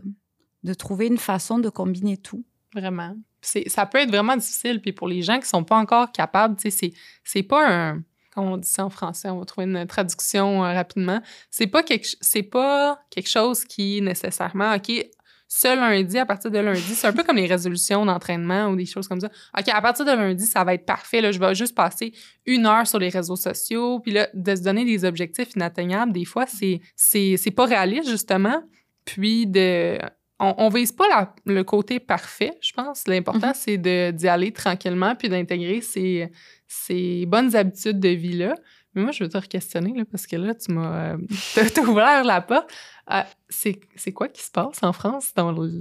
[0.63, 2.45] de trouver une façon de combiner tout.
[2.75, 3.17] Vraiment.
[3.43, 4.81] Ça peut être vraiment difficile.
[4.81, 6.93] Puis pour les gens qui sont pas encore capables, c'est,
[7.25, 8.03] c'est pas un...
[8.35, 9.29] Comment on dit ça en français?
[9.29, 11.21] On va trouver une traduction euh, rapidement.
[11.51, 14.91] C'est pas quelque, c'est pas quelque chose qui nécessairement, OK,
[15.55, 18.87] ce lundi, à partir de lundi, c'est un peu comme les résolutions d'entraînement ou des
[18.87, 19.29] choses comme ça.
[19.59, 21.21] OK, à partir de lundi, ça va être parfait.
[21.21, 22.15] Là, je vais juste passer
[22.47, 24.01] une heure sur les réseaux sociaux.
[24.01, 28.09] Puis là, de se donner des objectifs inatteignables, des fois, c'est, c'est, c'est pas réaliste,
[28.09, 28.63] justement.
[29.05, 29.99] Puis de.
[30.41, 33.07] On, on vise pas le côté parfait, je pense.
[33.07, 33.55] L'important, mm-hmm.
[33.55, 36.33] c'est de, d'y aller tranquillement puis d'intégrer ces,
[36.67, 38.55] ces bonnes habitudes de vie-là.
[38.95, 41.17] Mais moi, je veux te re-questionner, là, parce que là, tu m'as euh,
[41.87, 42.71] ouvert la porte.
[43.07, 45.33] Ah, c'est quoi qui se passe en France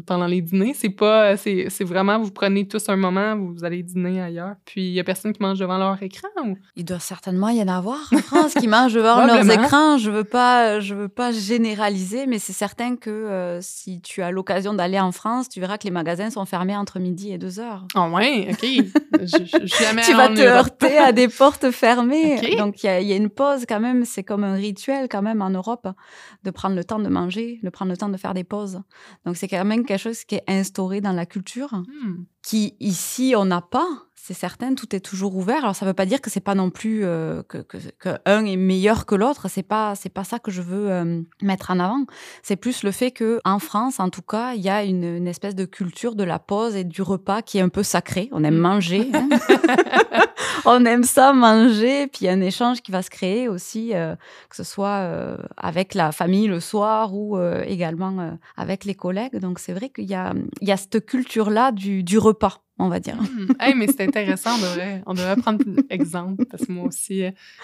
[0.05, 0.73] pendant les dîners?
[0.73, 1.38] C'est pas.
[1.38, 5.03] C'est vraiment, vous prenez tous un moment, vous allez dîner ailleurs, puis il y a
[5.03, 6.27] personne qui mange devant leur écran?
[6.43, 6.57] Ou?
[6.75, 9.97] Il doit certainement y en avoir en France qui mangent devant leurs écrans.
[9.97, 14.31] Je veux pas, je veux pas généraliser, mais c'est certain que euh, si tu as
[14.31, 17.60] l'occasion d'aller en France, tu verras que les magasins sont fermés entre midi et deux
[17.60, 17.86] heures.
[17.93, 18.65] Ah oh, ouais, OK.
[19.21, 22.55] je, jamais tu vas te heurter à des portes fermées.
[22.57, 25.41] Donc il y, y, a une pause quand même, c'est comme un rituel quand même
[25.41, 25.88] en Europe
[26.43, 28.82] de prendre le temps de manger, de prendre le temps de faire des pauses.
[29.26, 32.26] Donc c'est quand même quelque chose qui est instauré dans la culture, hmm.
[32.41, 33.88] qui ici on n'a pas.
[34.23, 35.63] C'est certain, tout est toujours ouvert.
[35.63, 37.79] Alors ça ne veut pas dire que c'est pas non plus euh, que, que,
[38.27, 39.47] un est meilleur que l'autre.
[39.49, 42.05] C'est pas c'est pas ça que je veux euh, mettre en avant.
[42.43, 45.27] C'est plus le fait que en France, en tout cas, il y a une, une,
[45.27, 48.29] espèce de culture de la pause et du repas qui est un peu sacré.
[48.31, 48.62] On aime hmm.
[48.62, 49.12] manger.
[49.12, 49.27] Hein.
[50.65, 52.05] on aime ça manger.
[52.05, 54.15] Puis il y a un échange qui va se créer aussi, euh,
[54.51, 59.39] que ce soit euh, avec la famille le soir ou également avec les collègues.
[59.39, 60.31] Donc c'est vrai qu'il y a,
[60.62, 63.15] il y a cette culture-là du, du repas on va dire.
[63.15, 63.74] Mmh.
[63.76, 67.24] mais c'est intéressant, on devrait, on devrait prendre exemple, parce que moi aussi,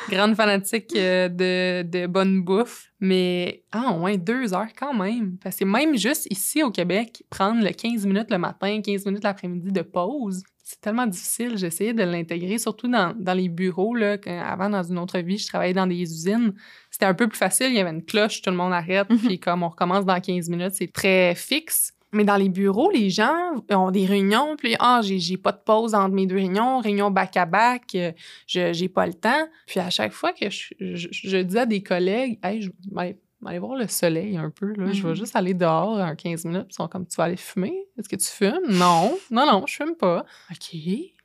[0.09, 5.37] grande fanatique de, de bonne bouffe, mais ah, au moins deux heures quand même.
[5.43, 9.23] Parce que même juste ici au Québec, prendre le 15 minutes le matin, 15 minutes
[9.23, 11.57] l'après-midi de pause, c'est tellement difficile.
[11.57, 13.95] J'essayais de l'intégrer, surtout dans, dans, les bureaux.
[13.95, 16.53] Là, avant, dans une autre vie, je travaillais dans des usines.
[16.91, 17.67] C'était un peu plus facile.
[17.67, 19.17] Il y avait une cloche, tout le monde arrête, mhm.
[19.17, 21.93] puis comme on recommence dans 15 minutes, c'est très fixe.
[22.13, 25.93] Mais dans les bureaux, les gens ont des réunions, puis ah, j'ai pas de pause
[25.93, 28.11] entre mes deux réunions, réunion back-à-back, euh,
[28.47, 29.47] je j'ai pas le temps.
[29.65, 33.13] Puis à chaque fois que je, je, dis à des collègues, hey, je, ben,
[33.45, 34.73] aller voir le soleil un peu.
[34.73, 34.91] Là.
[34.91, 35.15] Je vais mm-hmm.
[35.15, 36.67] juste aller dehors en 15 minutes.
[36.71, 37.73] Ils sont comme, tu vas aller fumer?
[37.97, 38.67] Est-ce que tu fumes?
[38.69, 39.17] Non.
[39.29, 40.25] Non, non, je fume pas.
[40.51, 40.73] OK.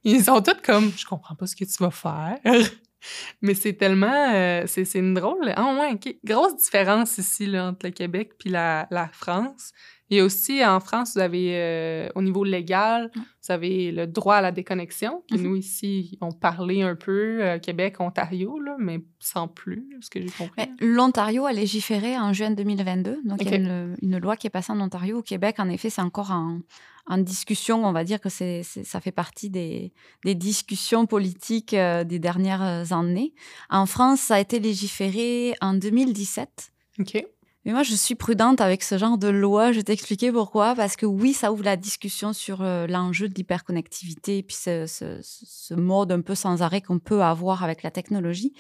[0.05, 2.38] Ils sont tous comme, je comprends pas ce que tu vas faire.
[3.42, 4.33] Mais c'est tellement...
[4.33, 5.53] Euh, c'est, une drôle...
[5.57, 9.73] Ah ouais, Grosse différence ici là, entre le Québec puis la, la France.
[10.12, 14.07] Il y a aussi, en France, vous avez, euh, au niveau légal, vous avez le
[14.07, 15.42] droit à la déconnexion, que Mhm.
[15.42, 20.20] nous, ici, on parlait un peu, euh, Québec, Ontario, là, mais sans plus, ce que
[20.20, 20.53] j'ai compris.
[20.59, 23.20] Mais L'Ontario a légiféré en juin 2022.
[23.25, 25.18] Donc, il y a une, une loi qui est passée en Ontario.
[25.20, 26.59] Au Québec, en effet, c'est encore en,
[27.07, 27.83] en discussion.
[27.87, 29.94] On va dire que c'est- ça fait partie des,
[30.27, 33.33] des discussions politiques euh, des dernières années.
[33.70, 36.70] En France, ça a été légiféré en 2017.
[37.01, 37.25] OK.
[37.64, 39.70] Mais moi, je suis prudente avec ce genre de loi.
[39.70, 40.75] Je vais t'expliquer pourquoi.
[40.75, 44.87] Parce que oui, ça ouvre la discussion sur euh, l'enjeu de l'hyperconnectivité et puis ce,
[44.88, 48.53] ce- ce mode un peu sans arrêt qu'on peut avoir avec la technologie.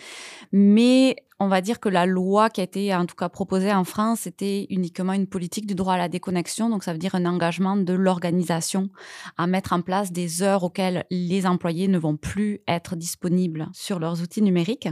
[0.52, 3.82] Mais on va dire que la loi qui a été en tout cas proposée en
[3.82, 6.70] France, c'était uniquement une politique du droit à la déconnexion.
[6.70, 8.88] Donc ça veut dire un engagement de l'organisation
[9.36, 13.98] à mettre en place des heures auxquelles les employés ne vont plus être disponibles sur
[13.98, 14.88] leurs outils numériques,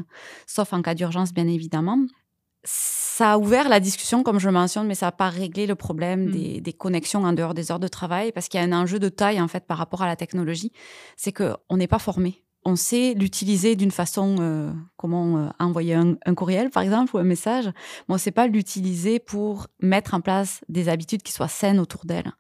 [0.49, 1.99] sauf en cas d'urgence bien évidemment
[2.65, 5.75] ça a ouvert la discussion, comme je le mentionne, mais ça n'a pas réglé le
[5.75, 6.31] problème Mm.
[6.33, 8.99] des, des connexions en dehors des heures de travail, parce qu'il y a un enjeu
[8.99, 10.73] de taille, en fait, par rapport à la technologie.
[11.17, 12.43] C'est qu'on n'est pas formé.
[12.67, 17.19] On sait l'utiliser d'une façon, euh, comment euh, envoyer un, un courriel, par exemple, ou
[17.19, 17.73] un message, mais
[18.11, 22.05] on ne sait pas l'utiliser pour mettre en place des habitudes qui soient saines autour
[22.05, 22.31] d'elle.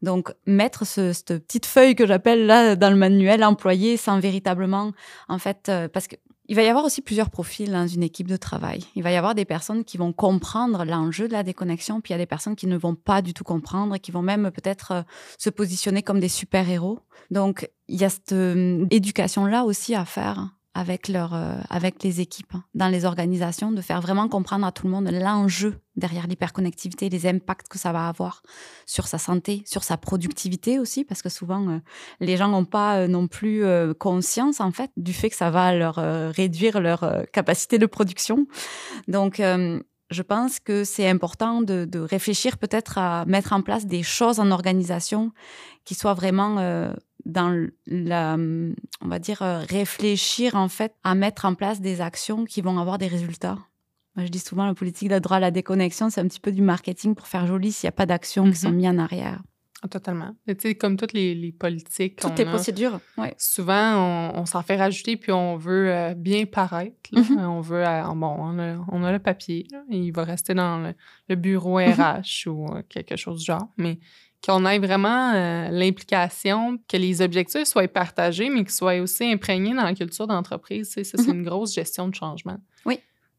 [0.00, 4.92] Donc, mettre ce- cette petite feuille que j'appelle là dans le manuel employé sans véritablement,
[5.28, 6.16] en fait, euh, parce que
[6.48, 8.84] il va y avoir aussi plusieurs profils dans une équipe de travail.
[8.94, 12.14] Il va y avoir des personnes qui vont comprendre l'enjeu de la déconnexion, puis il
[12.14, 14.50] y a des personnes qui ne vont pas du tout comprendre et qui vont même
[14.50, 15.02] peut-être euh,
[15.38, 17.00] se positionner comme des super-héros.
[17.30, 22.20] Donc, il y a cette euh, éducation-là aussi à faire avec, leur, euh, avec les
[22.20, 26.26] équipes, hein, dans les organisations, de faire vraiment comprendre à tout le monde l'enjeu derrière
[26.26, 28.42] l'hyperconnectivité, les impacts que ça va avoir
[28.84, 31.78] sur sa santé, sur sa productivité aussi, parce que souvent, euh,
[32.20, 33.64] les gens n'ont pas euh, non plus
[33.98, 35.96] conscience, en fait, du fait que ça va leur
[36.34, 38.46] réduire leur capacité de production.
[39.08, 44.40] Donc, je pense que c'est important de, réfléchir peut-être à mettre en place des choses
[44.40, 45.32] en organisation
[45.84, 46.90] qui soient vraiment
[47.26, 52.44] dans la, on va dire, euh, réfléchir en fait à mettre en place des actions
[52.44, 53.58] qui vont avoir des résultats.
[54.14, 56.52] Moi, je dis souvent, la politique de droit à la déconnexion, c'est un petit peu
[56.52, 58.76] du marketing pour faire joli s'il n'y a pas d'actions qui sont Mhm.
[58.76, 59.42] mises en arrière.
[59.82, 60.34] Ah, totalement.
[60.48, 63.34] Tu sais, comme toutes les, les politiques, Toutes les procédures, ouais.
[63.36, 66.96] souvent, on, on s'en fait rajouter, puis on veut euh, bien paraître.
[67.12, 67.38] Mhm.
[67.38, 70.54] On veut, euh, bon, on a, on a le papier, là, et il va rester
[70.54, 70.94] dans le,
[71.28, 71.92] le bureau Mhm.
[71.92, 73.98] RH ou euh, quelque chose du genre, mais
[74.44, 79.74] qu'on ait vraiment euh, l'implication, que les objectifs soient partagés, mais qu'ils soient aussi imprégnés
[79.74, 80.90] dans la culture d'entreprise.
[80.92, 81.34] Ça, c'est Mhm.
[81.34, 82.58] une grosse gestion de changement.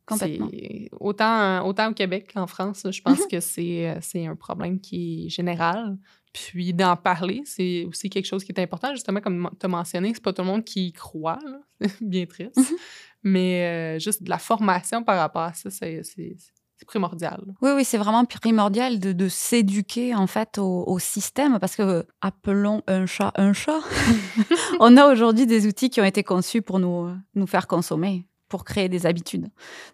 [0.05, 0.47] Complètement.
[0.53, 4.79] C'est- Autant, autant au Québec qu'en France, je pense que c'est euh, c'est un problème
[4.79, 5.97] qui est général.
[6.31, 8.91] Puis d'en parler, c'est aussi quelque chose qui est important.
[8.93, 11.39] Justement, comme tu as mentionné, c'est pas tout le monde qui y croit.
[11.81, 12.55] C'est bien triste.
[12.55, 12.77] Mhm.
[13.23, 13.65] Mais
[13.97, 16.01] euh, juste de la formation par rapport à ça, c'est
[16.77, 17.43] c'est- primordial.
[17.61, 21.81] Oui, oui, c'est vraiment primordial de, de s'éduquer en fait au, au système parce que
[21.81, 23.79] euh, appelons un chat un chat.
[24.79, 28.63] On a aujourd'hui des outils qui ont été conçus pour nous, nous faire consommer pour
[28.63, 29.47] créer des habitudes.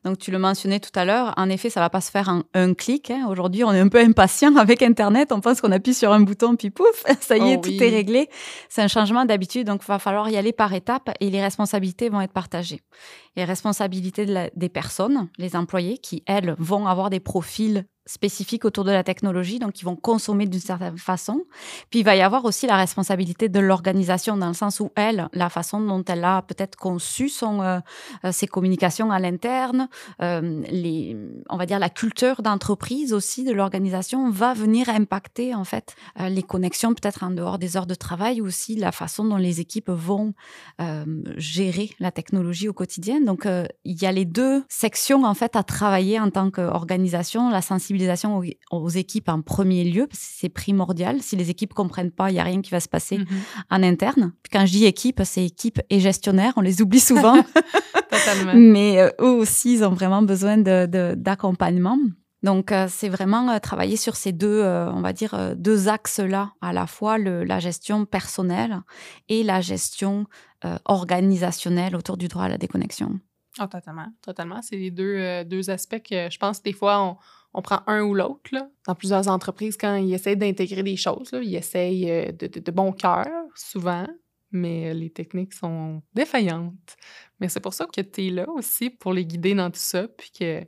[0.03, 2.43] Donc, tu le mentionnais tout à l'heure, en effet, ça va pas se faire en
[2.53, 3.09] un clic.
[3.11, 3.25] hein.
[3.29, 5.31] Aujourd'hui, on est un peu impatient avec Internet.
[5.31, 7.89] On pense qu'on appuie sur un bouton, puis pouf, ça y est, Oh tout est
[7.89, 8.29] réglé.
[8.69, 12.09] C'est un changement d'habitude, donc il va falloir y aller par étapes et les responsabilités
[12.09, 12.81] vont être partagées.
[13.35, 18.65] Les responsabilités de la- des personnes, les employés, qui, elles, vont avoir des profils spécifiques
[18.65, 21.45] autour de la technologie, donc ils vont consommer d'une certaine façon.
[21.89, 25.29] Puis il va y avoir aussi la responsabilité de l'organisation, dans le sens où elle,
[25.33, 27.79] la façon dont elle a peut-être conçu son, euh,
[28.25, 29.87] euh, ses communications à l'interne,
[30.21, 30.61] euh,
[31.49, 36.43] on va dire la culture d'entreprise aussi de l'organisation va venir impacter en fait les
[36.43, 39.89] connexions peut-être en dehors des heures de travail ou aussi la façon dont les équipes
[39.89, 40.33] vont
[41.37, 43.21] gérer la technologie au quotidien.
[43.21, 47.61] Donc il y a les deux sections en fait à travailler en tant qu'organisation, la
[47.97, 48.43] sensibilisation aux,
[48.77, 51.21] aux équipes en premier lieu parce que c'est primordial.
[51.21, 53.25] Si les équipes comprennent pas, il y a rien qui va se passer Mhm.
[53.69, 54.33] en interne.
[54.51, 57.35] Quand je dis équipe, c'est équipe et gestionnaire, on les oublie souvent.
[58.09, 58.53] Totalement.
[58.55, 61.97] Mais euh, eux aussi, ils ont vraiment besoin de- de- d'accompagnement.
[62.41, 66.73] Donc, euh, c'est vraiment euh, travailler sur ces deux, on va dire, deux axes-là, à
[66.73, 68.81] la fois le- la gestion personnelle
[69.29, 70.25] et la gestion
[70.65, 73.19] euh, organisationnelle autour du droit à la déconnexion.
[73.59, 74.07] Ah, totalement.
[74.21, 74.61] Totalement.
[74.61, 77.17] C'est les deux, euh, deux aspects que je pense que des fois, on,
[77.53, 78.49] on prend un ou l'autre.
[78.87, 82.59] Dans plusieurs entreprises, quand ils essayent d'intégrer des choses, là, ils essayent euh, de, de-
[82.59, 84.07] de bon cœur, souvent,
[84.51, 86.95] mais euh, les techniques sont défaillantes.
[87.39, 90.07] Mais c'est pour ça que tu es là aussi pour les guider dans tout ça,
[90.07, 90.61] puis que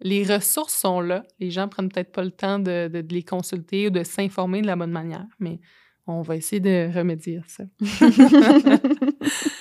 [0.00, 1.22] les ressources sont là.
[1.38, 4.60] Les gens prennent peut-être pas le temps de, de- de les consulter ou de s'informer
[4.62, 5.60] de la bonne manière, mais
[6.08, 7.64] on va essayer de remédier à ça.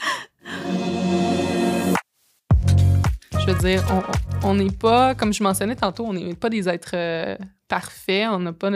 [4.44, 7.36] on n'est pas, comme je mentionnais tantôt, on n'est pas des êtres euh,
[7.72, 8.28] parfait.
[8.28, 8.70] On n'a pas,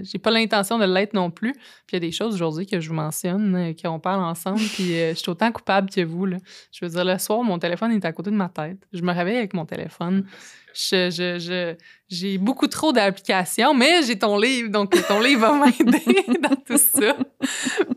[0.00, 1.52] j'ai pas l'intention de l'être non plus.
[1.52, 4.60] Puis il y a des choses aujourd'hui que je vous mentionne, euh, qu'on parle ensemble,
[4.74, 6.24] puis euh, je suis autant coupable que vous.
[6.24, 6.38] Là.
[6.72, 8.78] Je veux dire, le soir, mon téléphone est à côté de ma tête.
[8.94, 10.24] Je me réveille avec mon téléphone.
[10.72, 11.74] Je, je,
[12.08, 16.78] j'ai beaucoup trop d'applications, mais j'ai ton livre, donc ton livre va m'aider dans tout
[16.78, 17.16] ça.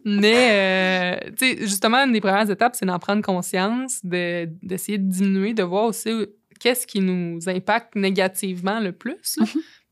[0.04, 4.98] Mais, euh, tu sais, justement, une des premières étapes, c'est d'en prendre conscience, de, d'essayer
[4.98, 6.10] de diminuer, de voir aussi
[6.60, 9.40] qu'est-ce qui nous impacte négativement le plus.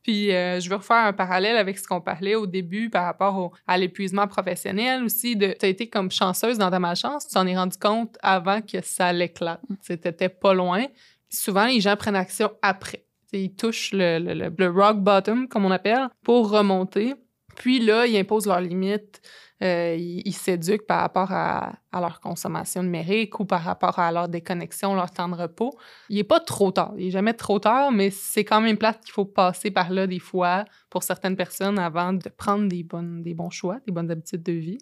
[0.04, 3.52] Puis euh, je veux refaire un parallèle avec ce qu'on parlait au début par rapport
[3.68, 5.38] à l'épuisement professionnel aussi.
[5.38, 8.82] Tu as été comme chanceuse dans ta malchance, tu t'en es rendu compte avant que
[8.82, 9.62] ça l'éclate.
[9.70, 9.76] Mm.
[9.82, 10.86] C'était pas loin.
[11.30, 13.04] Souvent, les gens prennent action après.
[13.34, 17.14] ils touchent le, le, rock bottom, comme on appelle, pour remonter.
[17.56, 19.22] Puis là, ils imposent leurs limites.
[19.62, 24.96] Euh, ils s'éduquent par rapport à, leur consommation numérique ou par rapport à leur déconnexion,
[24.96, 25.78] leur temps de repos.
[26.08, 26.94] Il n'est pas trop tard.
[26.98, 30.08] Il n'est jamais trop tard, mais c'est quand même plate qu'il faut passer par là
[30.08, 34.10] des fois pour certaines personnes avant de prendre des, bonnes, des bons choix, des bonnes
[34.10, 34.78] habitudes de vie.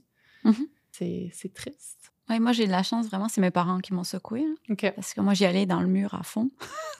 [0.46, 1.30] Mm-hmm.
[1.32, 2.12] C'est triste.
[2.30, 4.44] Oui, moi, j'ai de la chance, vraiment, c'est mes parents qui m'ont secoué.
[4.96, 6.50] Parce que moi, j'y allais dans le mur à fond.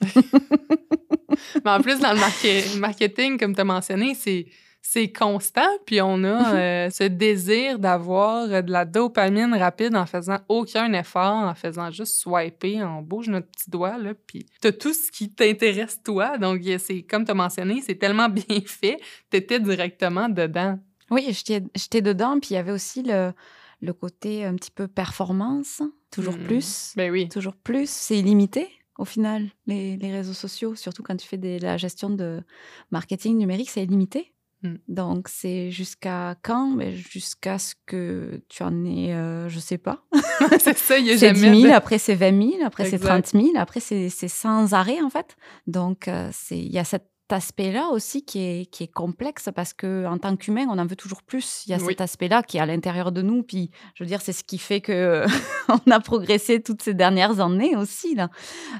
[0.00, 4.46] mais en plus, dans le marketing, comme tu as mentionné, c'est
[4.90, 6.56] c'est constant, puis on a mhm.
[6.56, 12.14] euh, ce désir d'avoir de la dopamine rapide en faisant aucun effort, en faisant juste
[12.14, 16.38] swiper, on bouge notre petit doigt, là, puis t'as tout ce qui t'intéresse toi.
[16.38, 18.98] Donc, c'est comme tu as mentionné, c'est tellement bien fait,
[19.28, 20.78] t'étais directement dedans.
[21.10, 23.34] Oui, j'étais dedans, puis il y avait aussi le,
[23.82, 26.44] le côté un petit peu performance, toujours hmm.
[26.44, 26.94] plus.
[26.96, 27.28] Ben oui.
[27.28, 31.62] Toujours plus, c'est illimité au final, les, les, réseaux sociaux, surtout quand tu fais de
[31.62, 32.42] la gestion de
[32.90, 34.32] marketing numérique, c'est illimité.
[34.62, 34.74] Mmh.
[34.88, 36.68] Donc, c'est jusqu'à quand?
[36.68, 40.04] Mais Jusqu'à ce que tu en aies, euh, je sais pas.
[40.58, 41.34] c'est ça, il y a jamais.
[41.34, 45.00] C'est 10 000, après c'est 20 000, après c'est 30 000, après c'est sans arrêt,
[45.00, 45.36] en fait.
[45.66, 50.06] Donc, euh, il y a cette aspect-là aussi qui est, qui est complexe parce que
[50.06, 51.64] en tant qu'humain, on en veut toujours plus.
[51.66, 53.42] Il y a cet aspect-là qui est à l'intérieur de nous.
[53.42, 55.24] Puis, je veux dire, c'est ce qui fait que
[55.68, 58.14] on a progressé toutes ces dernières années aussi.
[58.14, 58.28] Là.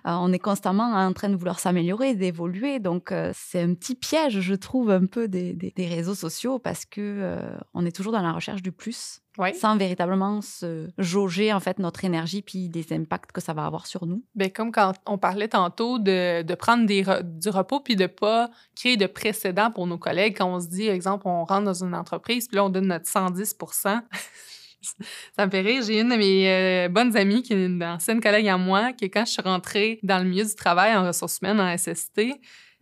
[0.06, 2.78] Euh, on est constamment en train de vouloir s'améliorer, d'évoluer.
[2.78, 6.84] Donc, euh, c'est un petit piège, je trouve, un peu des, des, réseaux sociaux parce
[6.84, 7.40] que euh,
[7.74, 9.20] on est toujours dans la recherche du plus
[9.55, 13.87] sans véritablement se jauger en fait notre énergie puis des impacts que ça va avoir
[13.87, 14.24] sur nous.
[14.35, 18.51] Bien, comme quand on parlait tantôt de, de prendre des du repos puis de pas
[18.74, 21.94] créer de précédents pour nos collègues quand on se dit exemple on rentre dans une
[21.94, 23.57] entreprise puis là on donne notre 110
[25.37, 25.83] ça me fait rire.
[25.83, 29.11] J'ai une de mes euh, bonnes amies qui est une ancienne collègue à moi, qui,
[29.11, 32.18] quand je suis rentrée dans le milieu du travail en ressources humaines, en SST,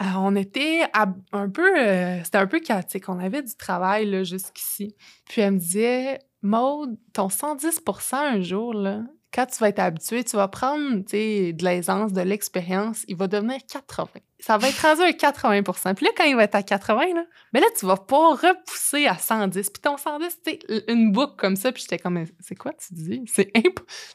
[0.02, 1.78] euh, on était un peu.
[1.78, 3.08] Euh, c'était un peu chaotique.
[3.08, 4.94] On avait du travail jusqu'ici.
[5.28, 9.02] Puis elle me disait Maude, ton 110% un jour, là,
[9.36, 13.58] quand tu vas être habitué, tu vas prendre de l'aisance, de l'expérience, il va devenir
[13.70, 14.08] 80.
[14.38, 17.24] Ça va être rendu à 80% Puis là, quand il va être à 80, là,
[17.52, 19.70] mais là, tu vas pas repousser à 110.
[19.70, 21.70] Puis ton 110, c'est une boucle comme ça.
[21.70, 23.24] Puis j'étais comme, c'est quoi tu dis?
[23.26, 23.52] C'est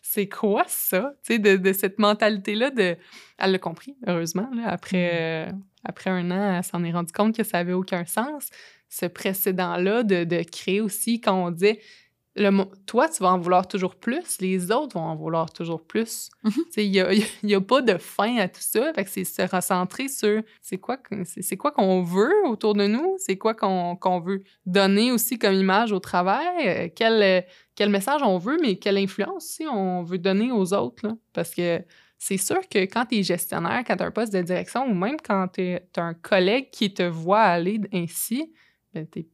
[0.01, 1.13] c'est quoi ça?
[1.23, 2.97] Tu sais, de, cette mentalité-là de...
[3.37, 4.49] Elle l'a compris, heureusement.
[4.65, 5.49] après, mm.
[5.49, 5.51] euh,
[5.83, 8.47] après un an, elle s'en est rendue compte que ça avait aucun sens.
[8.89, 11.77] Ce précédent-là de, de créer aussi, quand on dit
[12.35, 16.29] le, toi, tu vas en vouloir toujours plus, les autres vont en vouloir toujours plus.
[16.43, 16.51] Mhm.
[16.77, 18.93] Il n'y a, pas de fin à tout ça.
[18.93, 23.15] Fait que c'est se recentrer sur c'est quoi c'est quoi qu'on veut autour de nous,
[23.17, 28.37] c'est quoi qu'on veut donner aussi comme image au travail, euh, quel, quel message on
[28.37, 31.17] veut, mais quelle influence aussi on veut donner aux autres.
[31.33, 31.83] Parce que
[32.17, 34.93] c'est sûr que quand tu es gestionnaire, quand tu as un poste de direction, ou
[34.93, 38.53] même quand tu as un collègue qui te voit aller ainsi,
[38.93, 39.25] ben, tu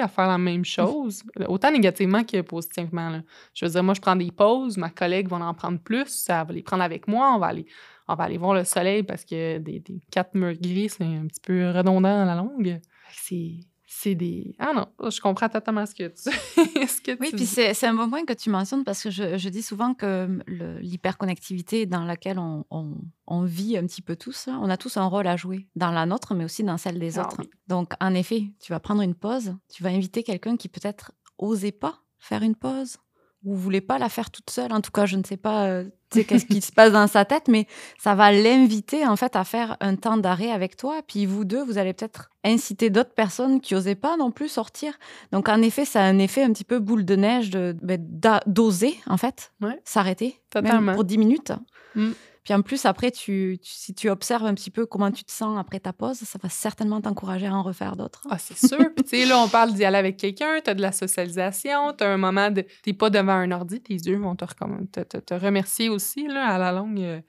[0.00, 3.20] à faire la même chose, autant négativement que positivement.
[3.54, 6.44] Je veux dire, moi, je prends des pauses, ma collègue va en prendre plus, ça
[6.44, 7.66] va les prendre avec moi, on va aller,
[8.08, 11.40] on va aller voir le soleil parce que des, quatre murs gris, c'est un petit
[11.40, 12.80] peu redondant à la longue.
[13.12, 13.60] C'est
[14.00, 14.54] c'est des.
[14.60, 16.22] Ah non, je comprends totalement ce que tu,
[16.86, 19.48] ce que Oui, puis c'est un bon point que tu mentionnes parce que je, je
[19.48, 20.38] dis souvent que
[20.80, 25.26] l'hyperconnectivité dans laquelle on, on, vit un petit peu tous, on a tous un rôle
[25.26, 27.42] à jouer dans la nôtre, mais aussi dans celle des ah autres.
[27.66, 31.72] Donc, en effet, tu vas prendre une pause, tu vas inviter quelqu'un qui peut-être osait
[31.72, 32.98] pas faire une pause
[33.44, 34.72] ou voulait pas la faire toute seule.
[34.72, 37.48] En tout cas, je ne sais pas euh, qu'est-ce qui se passe dans sa tête,
[37.48, 37.66] mais
[37.98, 41.00] ça va l'inviter en fait à faire un temps d'arrêt avec toi.
[41.06, 44.98] Puis vous deux, vous allez peut-être inciter d'autres personnes qui n'osaient pas non plus sortir.
[45.32, 47.98] Donc en effet, ça a un effet un petit peu boule de neige de ben,
[48.46, 49.52] d'oser en fait
[49.84, 51.52] s'arrêter, même pour 10 minutes.
[51.94, 52.10] Mm.
[52.48, 55.58] Puis en plus, après, tu, si tu observes un petit peu comment tu te sens
[55.58, 58.26] après ta pause, ça va certainement t'encourager à en refaire d'autres.
[58.30, 58.78] Ah, c'est sûr.
[58.96, 62.04] Tu sais, là, on parle d'y aller avec quelqu'un, tu as de la socialisation, tu
[62.04, 62.64] as un moment de.
[62.82, 66.98] Tu pas devant un ordi, tes yeux vont te, remercier aussi, là, à la longue.
[67.00, 67.20] Euh,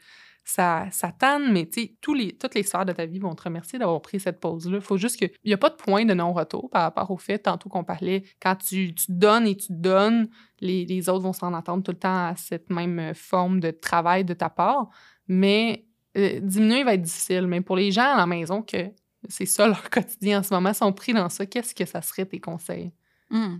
[0.46, 3.78] ça, ça tanne, mais tu les, toutes les sphères de ta vie vont te remercier
[3.78, 4.78] d'avoir pris cette pause-là.
[4.78, 7.40] Il faut juste qu'il n'y a pas de point de non-retour par rapport au fait,
[7.40, 11.54] tantôt qu'on parlait, quand tu, tu, donnes et tu donnes, les, les autres vont s'en
[11.54, 14.90] attendre tout le temps à cette même forme de travail de ta part.
[15.30, 15.86] Mais
[16.18, 17.48] euh, diminuer va être difficile.
[17.48, 18.92] Mais pour les gens à la maison, que
[19.30, 22.26] c'est ça leur quotidien en ce moment, sont pris dans ça, qu'est-ce que ça serait
[22.26, 22.92] tes conseils?
[23.30, 23.58] Mmh.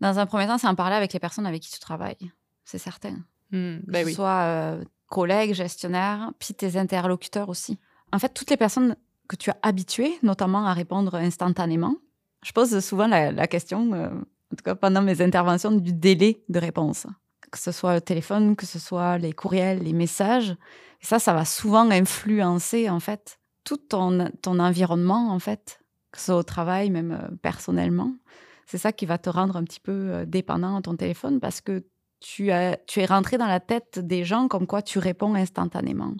[0.00, 2.30] Dans un premier temps, c'est en parler avec les personnes avec qui tu travailles.
[2.64, 3.16] C'est certain.
[3.50, 7.78] Mmh, ben que ce soit euh, collègues, gestionnaires, puis tes interlocuteurs aussi.
[8.12, 8.96] En fait, toutes les personnes
[9.28, 11.96] que tu as habituées, notamment à répondre instantanément,
[12.44, 16.58] je pose souvent la, question, euh, en tout cas pendant mes interventions, du délai de
[16.58, 17.06] réponse.
[17.50, 20.54] Que ce soit le téléphone, que ce soit les courriels, les messages.
[21.02, 25.80] Et ça, ça va souvent influencer, en fait, tout ton, ton environnement, en fait,
[26.10, 28.14] que ce soit au travail, même euh, personnellement.
[28.66, 31.60] C'est ça qui va te rendre un petit peu euh, dépendant à ton téléphone parce
[31.60, 31.84] que
[32.20, 32.50] tu,
[32.86, 36.14] tu es rentré dans la tête des gens comme quoi tu réponds instantanément.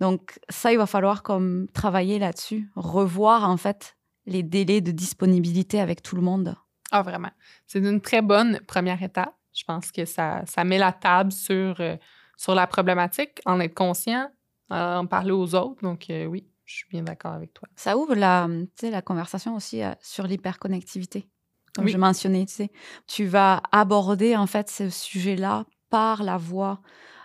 [0.00, 5.80] Donc ça, il va falloir comme travailler là-dessus, revoir en fait les délais de disponibilité
[5.80, 6.54] avec tout le monde.
[6.92, 7.30] Ah, vraiment.
[7.66, 9.34] C'est une très bonne première étape.
[9.52, 11.96] Je pense que ça, ça met la table sur, euh,
[12.40, 14.30] sur la problématique, en être conscient,
[14.70, 15.82] en parler aux autres.
[15.82, 17.68] Donc euh, oui, je suis bien d'accord avec toi.
[17.76, 18.48] Ça ouvre la,
[18.82, 21.28] la conversation aussi euh, sur l'hyperconnectivité
[21.76, 22.70] comme je mentionnais, tu sais.
[23.06, 26.80] Tu vas aborder en fait ce sujet-là par la voie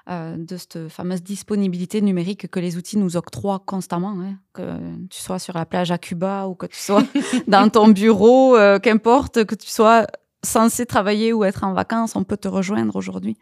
[0.07, 4.19] euh, de cette fameuse disponibilité numérique que les outils nous octroient constamment.
[4.21, 4.35] Hein.
[4.53, 4.77] Que
[5.09, 7.01] tu sois sur la plage à Cuba ou que tu sois
[7.47, 10.05] dans ton bureau, euh, qu'importe, que tu sois
[10.45, 13.37] censé travailler ou être en vacances, on peut te rejoindre aujourd'hui.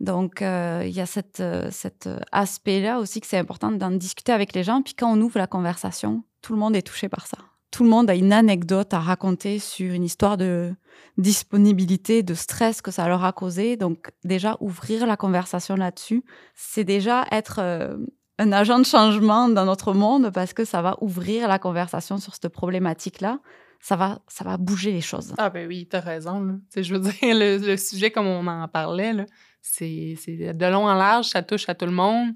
[0.00, 4.54] Donc, euh, il y a cette, cet aspect-là aussi que c'est important d'en discuter avec
[4.54, 4.82] les gens.
[4.82, 7.38] Puis quand on ouvre la conversation, tout le monde est touché par ça
[7.72, 10.72] tout le monde a une anecdote à raconter sur une histoire de
[11.16, 13.76] disponibilité, de stress que ça leur a causé.
[13.76, 16.22] Donc déjà, ouvrir la conversation là-dessus,
[16.54, 17.96] c'est déjà être euh,
[18.38, 22.34] un agent de changement dans notre monde parce que ça va ouvrir la conversation sur
[22.34, 23.40] cette problématique-là.
[23.82, 25.34] Ça va, ça va bouger les choses.
[25.36, 26.60] Ah ben oui, tu as raison.
[26.74, 29.26] Je veux dire, le, sujet, comme on en parlait,
[29.60, 32.30] c'est de long en large, ça touche à tout le monde.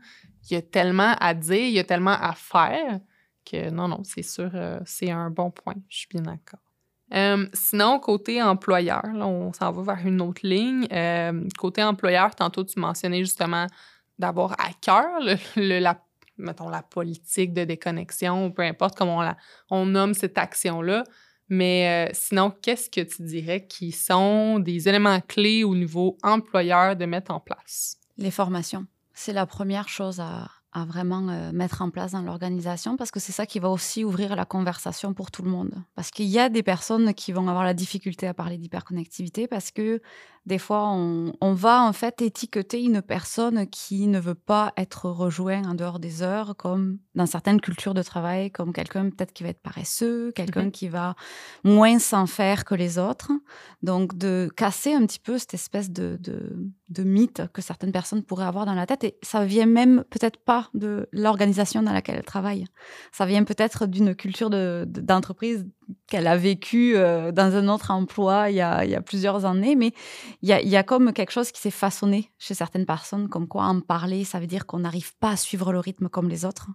[0.50, 3.00] Il y a tellement à dire, il y a tellement à faire
[3.54, 5.74] non, non, c'est sûr, euh, c'est un bon point.
[5.88, 6.60] Je suis bien d'accord.
[7.14, 10.88] Euh, sinon, côté employeur, on s'en va vers une autre ligne.
[10.90, 13.66] Euh, côté employeur, tantôt, tu mentionnais justement
[14.18, 15.06] d'avoir à cœur
[15.56, 16.00] le, la,
[16.36, 19.36] mettons, la politique de déconnexion, peu importe comment on, la,
[19.70, 21.04] on nomme cette action-là.
[21.48, 27.04] Mais sinon, qu'est-ce que tu dirais qui sont des éléments clés au niveau employeur de
[27.06, 27.98] mettre en place?
[28.16, 28.86] Les formations.
[29.14, 33.18] C'est la première chose à, à vraiment euh, mettre en place dans l'organisation parce que
[33.18, 35.72] c'est ça qui va aussi ouvrir la conversation pour tout le monde.
[35.94, 39.70] Parce qu'il y a des personnes qui vont avoir la difficulté à parler d'hyperconnectivité parce
[39.70, 40.02] que
[40.44, 45.64] des fois, on, va en fait étiqueter une personne qui ne veut pas être rejoint
[45.64, 49.48] en dehors des heures, comme dans certaines cultures de travail, comme quelqu'un peut-être qui va
[49.48, 50.70] être paresseux, quelqu'un mhm.
[50.70, 51.16] qui va
[51.64, 53.32] moins s'en faire que les autres.
[53.82, 56.70] Donc, de casser un petit peu cette espèce de, de,
[57.02, 59.04] mythe que certaines personnes pourraient avoir dans la tête.
[59.04, 62.66] Et ça vient même peut-être pas de l'organisation dans laquelle elles travaillent.
[63.12, 65.66] Ça vient peut-être d'une culture d'entreprise
[66.06, 69.44] qu'elle a vécu euh, dans un autre emploi il y a, il y a plusieurs
[69.44, 69.92] années, mais
[70.42, 73.28] il y a, il y a comme quelque chose qui s'est façonné chez certaines personnes,
[73.28, 76.28] comme quoi en parler, ça veut dire qu'on n'arrive pas à suivre le rythme comme
[76.28, 76.68] les autres.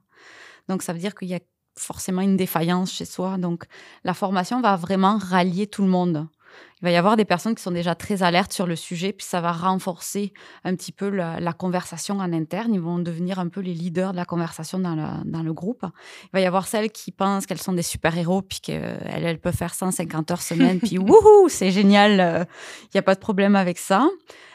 [0.68, 1.40] Donc ça veut dire qu'il y a
[1.78, 3.38] forcément une défaillance chez soi.
[3.38, 3.66] Donc
[4.04, 6.28] la formation va vraiment rallier tout le monde
[6.82, 9.26] il va y avoir des personnes qui sont déjà très alertes sur le sujet, puis
[9.26, 10.34] ça va renforcer
[10.64, 12.74] un petit peu la, conversation en interne.
[12.74, 15.86] Ils vont devenir un peu les leaders de la conversation dans, dans le groupe.
[16.24, 19.56] Il va y avoir celles qui pensent qu'elles sont des super-héros, puis qu'elles elles peuvent
[19.56, 22.44] faire 150 heures semaine, puis wouhou, c'est génial, euh,
[22.86, 24.08] il n'y a pas de problème avec ça.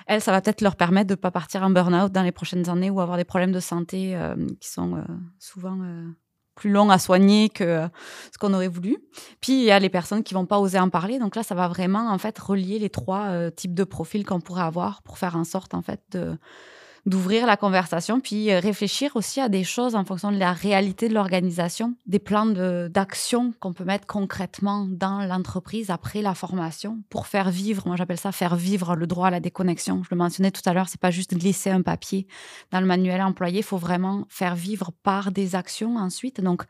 [0.06, 2.68] Elles, ça va peut-être leur permettre de ne pas partir en burn-out dans les prochaines
[2.68, 5.02] années ou avoir des problèmes de santé euh, qui sont euh,
[5.38, 5.78] souvent
[6.56, 7.86] plus long à soigner que
[8.32, 8.98] ce qu'on aurait voulu.
[9.40, 11.20] Puis il y a les personnes qui vont pas oser en parler.
[11.20, 14.40] Donc là, ça va vraiment en fait relier les trois euh, types de profils qu'on
[14.40, 16.36] pourrait avoir pour faire en sorte en fait de
[17.06, 21.08] d'ouvrir la conversation, puis euh, réfléchir aussi à des choses en fonction de la réalité
[21.08, 27.26] de l'organisation, des plans d'action qu'on peut mettre concrètement dans l'entreprise après la formation pour
[27.28, 30.02] faire vivre, moi j'appelle ça faire vivre le droit à la déconnexion.
[30.02, 32.26] Je le mentionnais tout à l'heure, c'est pas juste glisser un papier
[32.72, 36.40] dans le manuel employé, il faut vraiment faire vivre par des actions ensuite.
[36.40, 36.64] Donc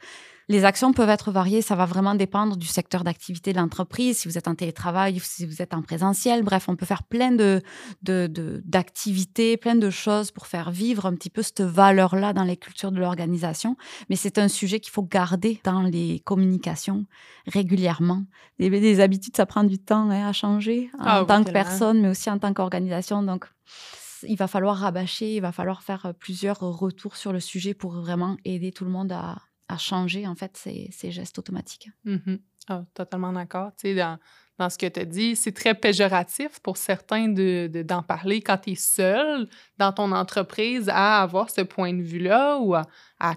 [0.49, 4.29] les actions peuvent être variées, ça va vraiment dépendre du secteur d'activité de l'entreprise, si
[4.29, 6.45] vous êtes en télétravail, si vous êtes en présentiel.
[6.45, 7.63] Bref, on peut faire plein de,
[8.03, 12.93] d'activités, plein de choses pour faire vivre un petit peu cette valeur-là dans les cultures
[12.93, 13.77] de l'organisation.
[14.09, 17.07] Mais c'est un sujet qu'il faut garder dans les communications
[17.49, 18.25] régulièrement.
[18.61, 22.09] Les, habitudes, ça prend du temps hein, à changer en ah tant que personne, mais
[22.09, 23.23] aussi en tant qu'organisation.
[23.23, 23.47] Donc,
[24.23, 28.37] il va falloir rabâcher, il va falloir faire plusieurs retours sur le sujet pour vraiment
[28.45, 29.37] aider tout le monde à,
[29.79, 31.91] changer en fait ces, gestes automatiques.
[32.05, 32.37] Mmh
[32.69, 33.71] ah, totalement d'accord.
[33.77, 34.19] Tu sais, dans,
[34.59, 35.37] dans ce que tu as dit.
[35.37, 37.35] C'est très péjoratif pour certains d'en
[37.69, 39.49] de, parler quand tu es seul
[39.79, 42.85] dans ton entreprise à avoir ce point de vue-là ou à,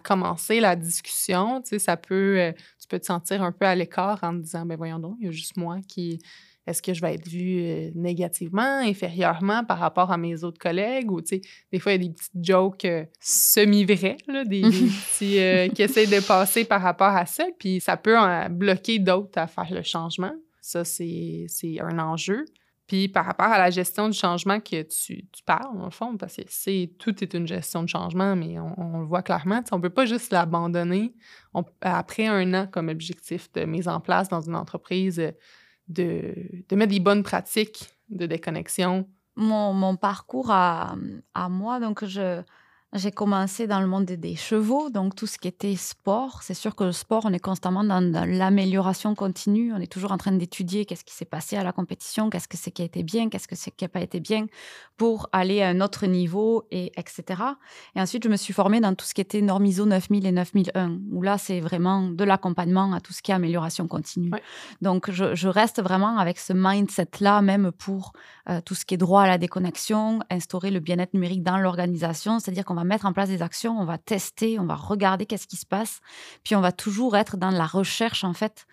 [0.04, 1.62] commencer la discussion.
[1.62, 4.44] Tu sais, ça peut, euh, tu peux te sentir un peu à l'écart en te
[4.44, 6.20] disant, ben voyons donc, il y a juste moi qui...
[6.68, 11.12] Est-ce que je vais être vue euh, négativement, inférieurement par rapport à mes autres collègues?
[11.12, 11.42] Ou, tu sais,
[11.72, 16.08] des fois, il y a des petites jokes euh, semi-vraies, des, des petits qui essayent
[16.08, 17.46] de passer par rapport à ça.
[17.58, 18.16] Puis ça peut
[18.52, 20.34] bloquer d'autres à faire le changement.
[20.62, 21.48] Ça, c'est
[21.80, 22.46] un enjeu.
[22.90, 26.18] Puis par rapport à la gestion du changement que tu, tu parles, dans le fond,
[26.18, 29.76] parce que c'est tout est une gestion de changement, mais on, le voit clairement, on
[29.76, 31.14] ne peut pas juste l'abandonner
[31.82, 35.22] après un an comme objectif de mise en place dans une entreprise,
[35.90, 36.34] de,
[36.70, 39.08] de mettre des bonnes pratiques de déconnexion.
[39.36, 40.96] Mon, mon parcours à,
[41.34, 42.42] à moi, donc je,
[42.94, 46.42] j'ai commencé dans le monde des, chevaux, donc tout ce qui était sport.
[46.42, 49.72] C'est sûr que le sport, on est constamment dans, l'amélioration continue.
[49.74, 52.58] On est toujours en train d'étudier qu'est-ce qui s'est passé à la compétition, qu'est-ce que
[52.58, 54.48] c'est qui a été bien, qu'est-ce que c'est qui n'a pas été bien,
[54.98, 57.44] pour aller à un autre niveau, et etc.
[57.96, 60.32] Et ensuite, je me suis formée dans tout ce qui était norme ISO 9000 et
[60.32, 64.32] 9001, où là, c'est vraiment de l'accompagnement à tout ce qui est amélioration continue.
[64.82, 68.14] Donc, je, reste vraiment avec ce mindset-là, même pour
[68.50, 72.40] euh, tout ce qui est droit à la déconnexion, instaurer le bien-être numérique dans l'organisation,
[72.40, 75.48] c'est-à-dire qu'on va mettre en place des actions, on va tester, on va regarder qu'est-ce
[75.48, 76.00] qui se passe,
[76.44, 78.66] puis on va toujours être dans la recherche en fait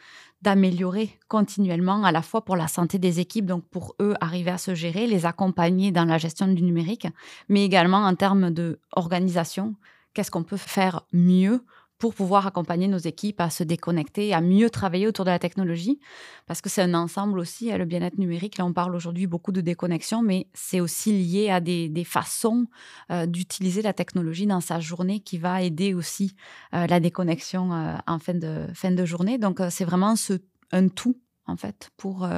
[0.43, 4.59] d'améliorer continuellement à la fois pour la santé des équipes, donc pour eux arriver à
[4.59, 7.09] se gérer, les accompagner dans la gestion du numérique,
[7.49, 9.75] mais également en termes d'organisation,
[10.15, 11.65] qu'est-ce qu'on peut faire mieux
[11.99, 15.99] pour pouvoir accompagner nos équipes à se déconnecter, à mieux travailler autour de la technologie,
[16.47, 18.59] parce que c'est un ensemble aussi, hein, le bien-être numérique.
[18.59, 22.67] Là, on parle aujourd'hui beaucoup de déconnexion, mais c'est aussi lié à des, façons
[23.11, 26.37] euh, d'utiliser la technologie dans sa journée qui va aider aussi
[26.75, 29.39] euh, la déconnexion euh, en fin de, fin de journée.
[29.39, 30.35] Donc, c'est vraiment ce,
[30.73, 32.29] un tout, en fait, pour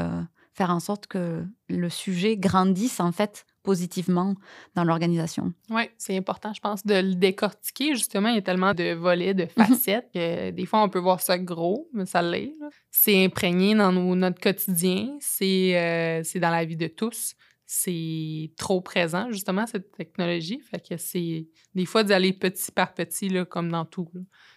[0.53, 4.35] faire en sorte que le sujet grandisse, en fait, positivement
[4.75, 5.53] dans l'organisation.
[5.71, 7.95] Oui, c'est important, je pense, de le décortiquer.
[7.95, 9.67] Justement, il y a tellement de volets, de mhm.
[9.67, 12.55] facettes que des fois, on peut voir ça gros, mais ça l'est.
[12.91, 17.35] C'est imprégné dans notre quotidien, euh, c'est dans la vie de tous.
[17.71, 20.61] C'est trop présent, justement, cette technologie.
[20.71, 24.09] Fait que c'est des fois d'aller petit par petit, là, comme dans tout.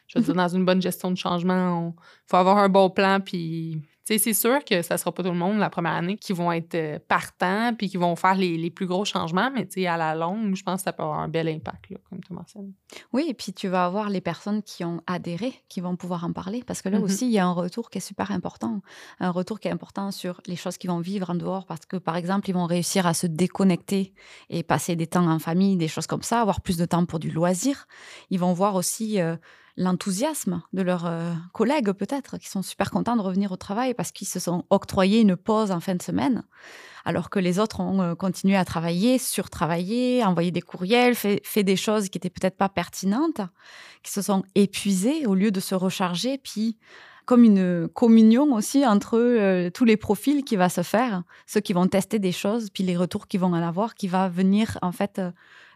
[0.08, 0.42] Je veux dire, mhm.
[0.42, 4.64] dans une bonne gestion de changement, il faut avoir un bon plan, puis c'est sûr
[4.66, 7.74] que ça sera pas tout le monde la première année qui vont être euh, partants
[7.78, 10.84] puis qui vont faire les, plus gros changements, mais à la longue, je pense que
[10.86, 12.74] ça peut avoir un bel impact, comme tu mentionnes.
[13.14, 16.34] Oui, et puis tu vas avoir les personnes qui ont adhéré qui vont pouvoir en
[16.34, 17.04] parler parce que là mm-hmm.
[17.04, 18.82] aussi, il y a un retour qui est super important.
[19.20, 21.98] Un retour qui est important sur les choses qu'ils vont vivre en dehors parce que,
[21.98, 24.14] par exemple, ils vont réussir à se déconnecter
[24.50, 27.20] et passer des temps en famille, des choses comme ça, avoir plus de temps pour
[27.20, 27.88] du loisir.
[28.30, 29.20] Ils vont voir aussi.
[29.20, 29.36] Euh,
[29.78, 34.12] l'enthousiasme de leurs euh, collègues peut-être, qui sont super contents de revenir au travail parce
[34.12, 36.44] qu'ils se sont octroyés une pause en fin de semaine,
[37.06, 41.76] alors que les autres ont euh, continué à travailler, surtravailler, envoyer des courriels, fait, des
[41.76, 43.42] choses qui n'étaient peut-être pas pertinentes,
[44.04, 46.78] qui se sont épuisés au lieu de se recharger, puis
[47.26, 51.72] comme une communion aussi entre euh, tous les profils qui va se faire, ceux qui
[51.72, 54.92] vont tester des choses, puis les retours qu'ils vont en avoir, qui va venir en
[54.92, 55.22] fait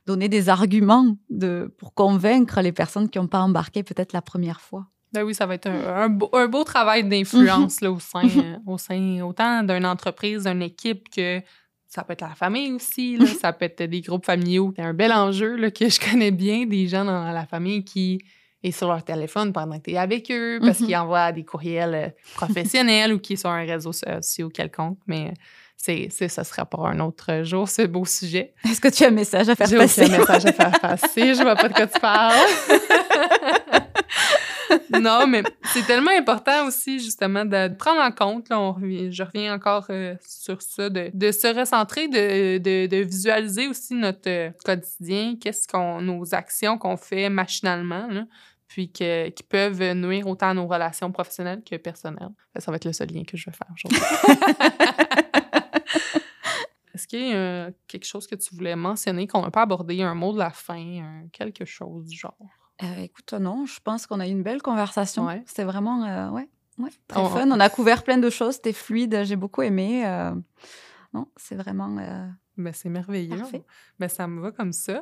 [0.06, 4.62] donner des arguments de, pour convaincre les personnes qui n'ont pas embarqué peut-être la première
[4.62, 4.86] fois.
[5.14, 9.64] Ben oui, ça va être un, beau, travail d'influence au, sein, euh, au sein autant
[9.64, 11.42] d'une entreprise, d'une équipe que
[11.88, 14.74] ça peut être la famille aussi, là, ça peut être des groupes familiaux.
[14.76, 18.20] C'est un bel enjeu là, que je connais bien, des gens dans la famille qui
[18.62, 21.96] est sur leur téléphone pendant que tu es avec eux parce qu'ils envoient des courriels
[21.96, 25.00] euh, professionnels ou qui sont sur un réseau social quelconque.
[25.08, 25.34] Mais
[25.78, 28.54] c'est, c'est, ça sera pour un autre jour, ce beau sujet.
[28.64, 30.06] Est-ce que tu as un message à faire passer?
[30.06, 31.36] J'ai un message à faire passer.
[31.36, 32.36] Je vois pas de quoi tu parles.
[35.02, 39.54] non, mais c'est tellement important aussi, justement, de prendre en compte, là, on je reviens
[39.54, 44.52] encore euh, sur ça, de, de, se recentrer, de, de, de visualiser aussi notre euh,
[44.64, 48.26] quotidien, qu'est-ce qu'on, nos actions qu'on fait machinalement, là,
[48.68, 52.32] puis que, qui peuvent nuire autant à nos relations professionnelles que personnelles.
[52.58, 54.00] Ça va être le seul lien que je vais faire aujourd'hui.
[56.94, 60.16] Est-ce qu'il y a quelque chose que tu voulais mentionner qu'on n'a pas abordé, un
[60.16, 62.38] mot de la fin, quelque chose du genre?
[62.84, 65.28] Euh, écoute, non, je pense qu'on a eu une belle conversation.
[65.46, 67.50] C'était vraiment euh, ouais, ouais, très fun.
[67.50, 70.06] On a couvert plein de choses, c'était fluide, j'ai beaucoup aimé.
[70.06, 70.36] Euh,
[71.14, 71.96] non, c'est vraiment.
[72.58, 73.44] Ben, c'est merveilleux.
[74.00, 75.00] Ben, ça me va comme ça.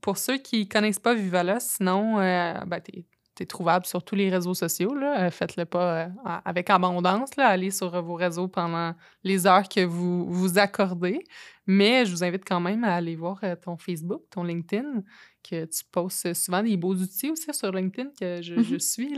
[0.00, 3.04] pour ceux qui ne connaissent pas Vivala, sinon, ben, tu
[3.40, 4.96] est trouvable sur tous les réseaux sociaux.
[5.30, 6.08] Faites-le pas
[6.44, 7.36] avec abondance.
[7.36, 7.46] Là.
[7.46, 11.24] Allez sur vos réseaux pendant les heures que vous vous accordez.
[11.68, 15.02] Mais je vous invite quand même à aller voir ton Facebook, ton LinkedIn,
[15.48, 19.14] que tu postes souvent des beaux outils aussi sur LinkedIn que je, je mmh suis.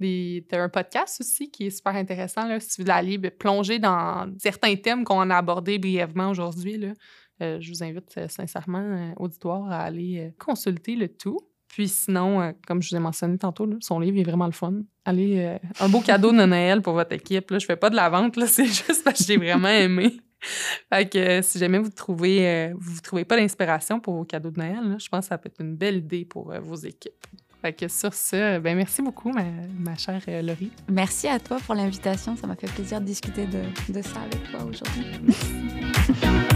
[0.00, 2.46] Tu as un podcast aussi qui est super intéressant.
[2.46, 6.80] Là, si vous voulez aller plonger dans certains thèmes qu'on a abordés brièvement aujourd'hui.
[7.40, 11.38] Euh, je vous invite euh, sincèrement, euh, auditoire, à aller consulter le tout.
[11.68, 14.72] Puis sinon, comme je vous ai mentionné tantôt, son livre est vraiment le fun.
[15.04, 17.50] Allez, un beau cadeau de Noël pour votre équipe.
[17.50, 17.58] Là.
[17.58, 20.18] Je fais pas de la vente, c'est juste parce que j'ai vraiment aimé.
[20.92, 24.96] fait que si jamais vous trouvez, vous trouvez pas d'inspiration pour vos cadeaux de Noël,
[24.98, 27.26] je pense que ça peut être une belle idée pour vos équipes.
[27.60, 29.44] Fait que sur ce, ben merci beaucoup, ma,
[29.78, 30.70] ma chère Laurie.
[30.88, 32.36] Merci à toi pour l'invitation.
[32.36, 33.62] Ça m'a fait plaisir de discuter de,
[33.92, 35.04] de ça avec toi aujourd'hui.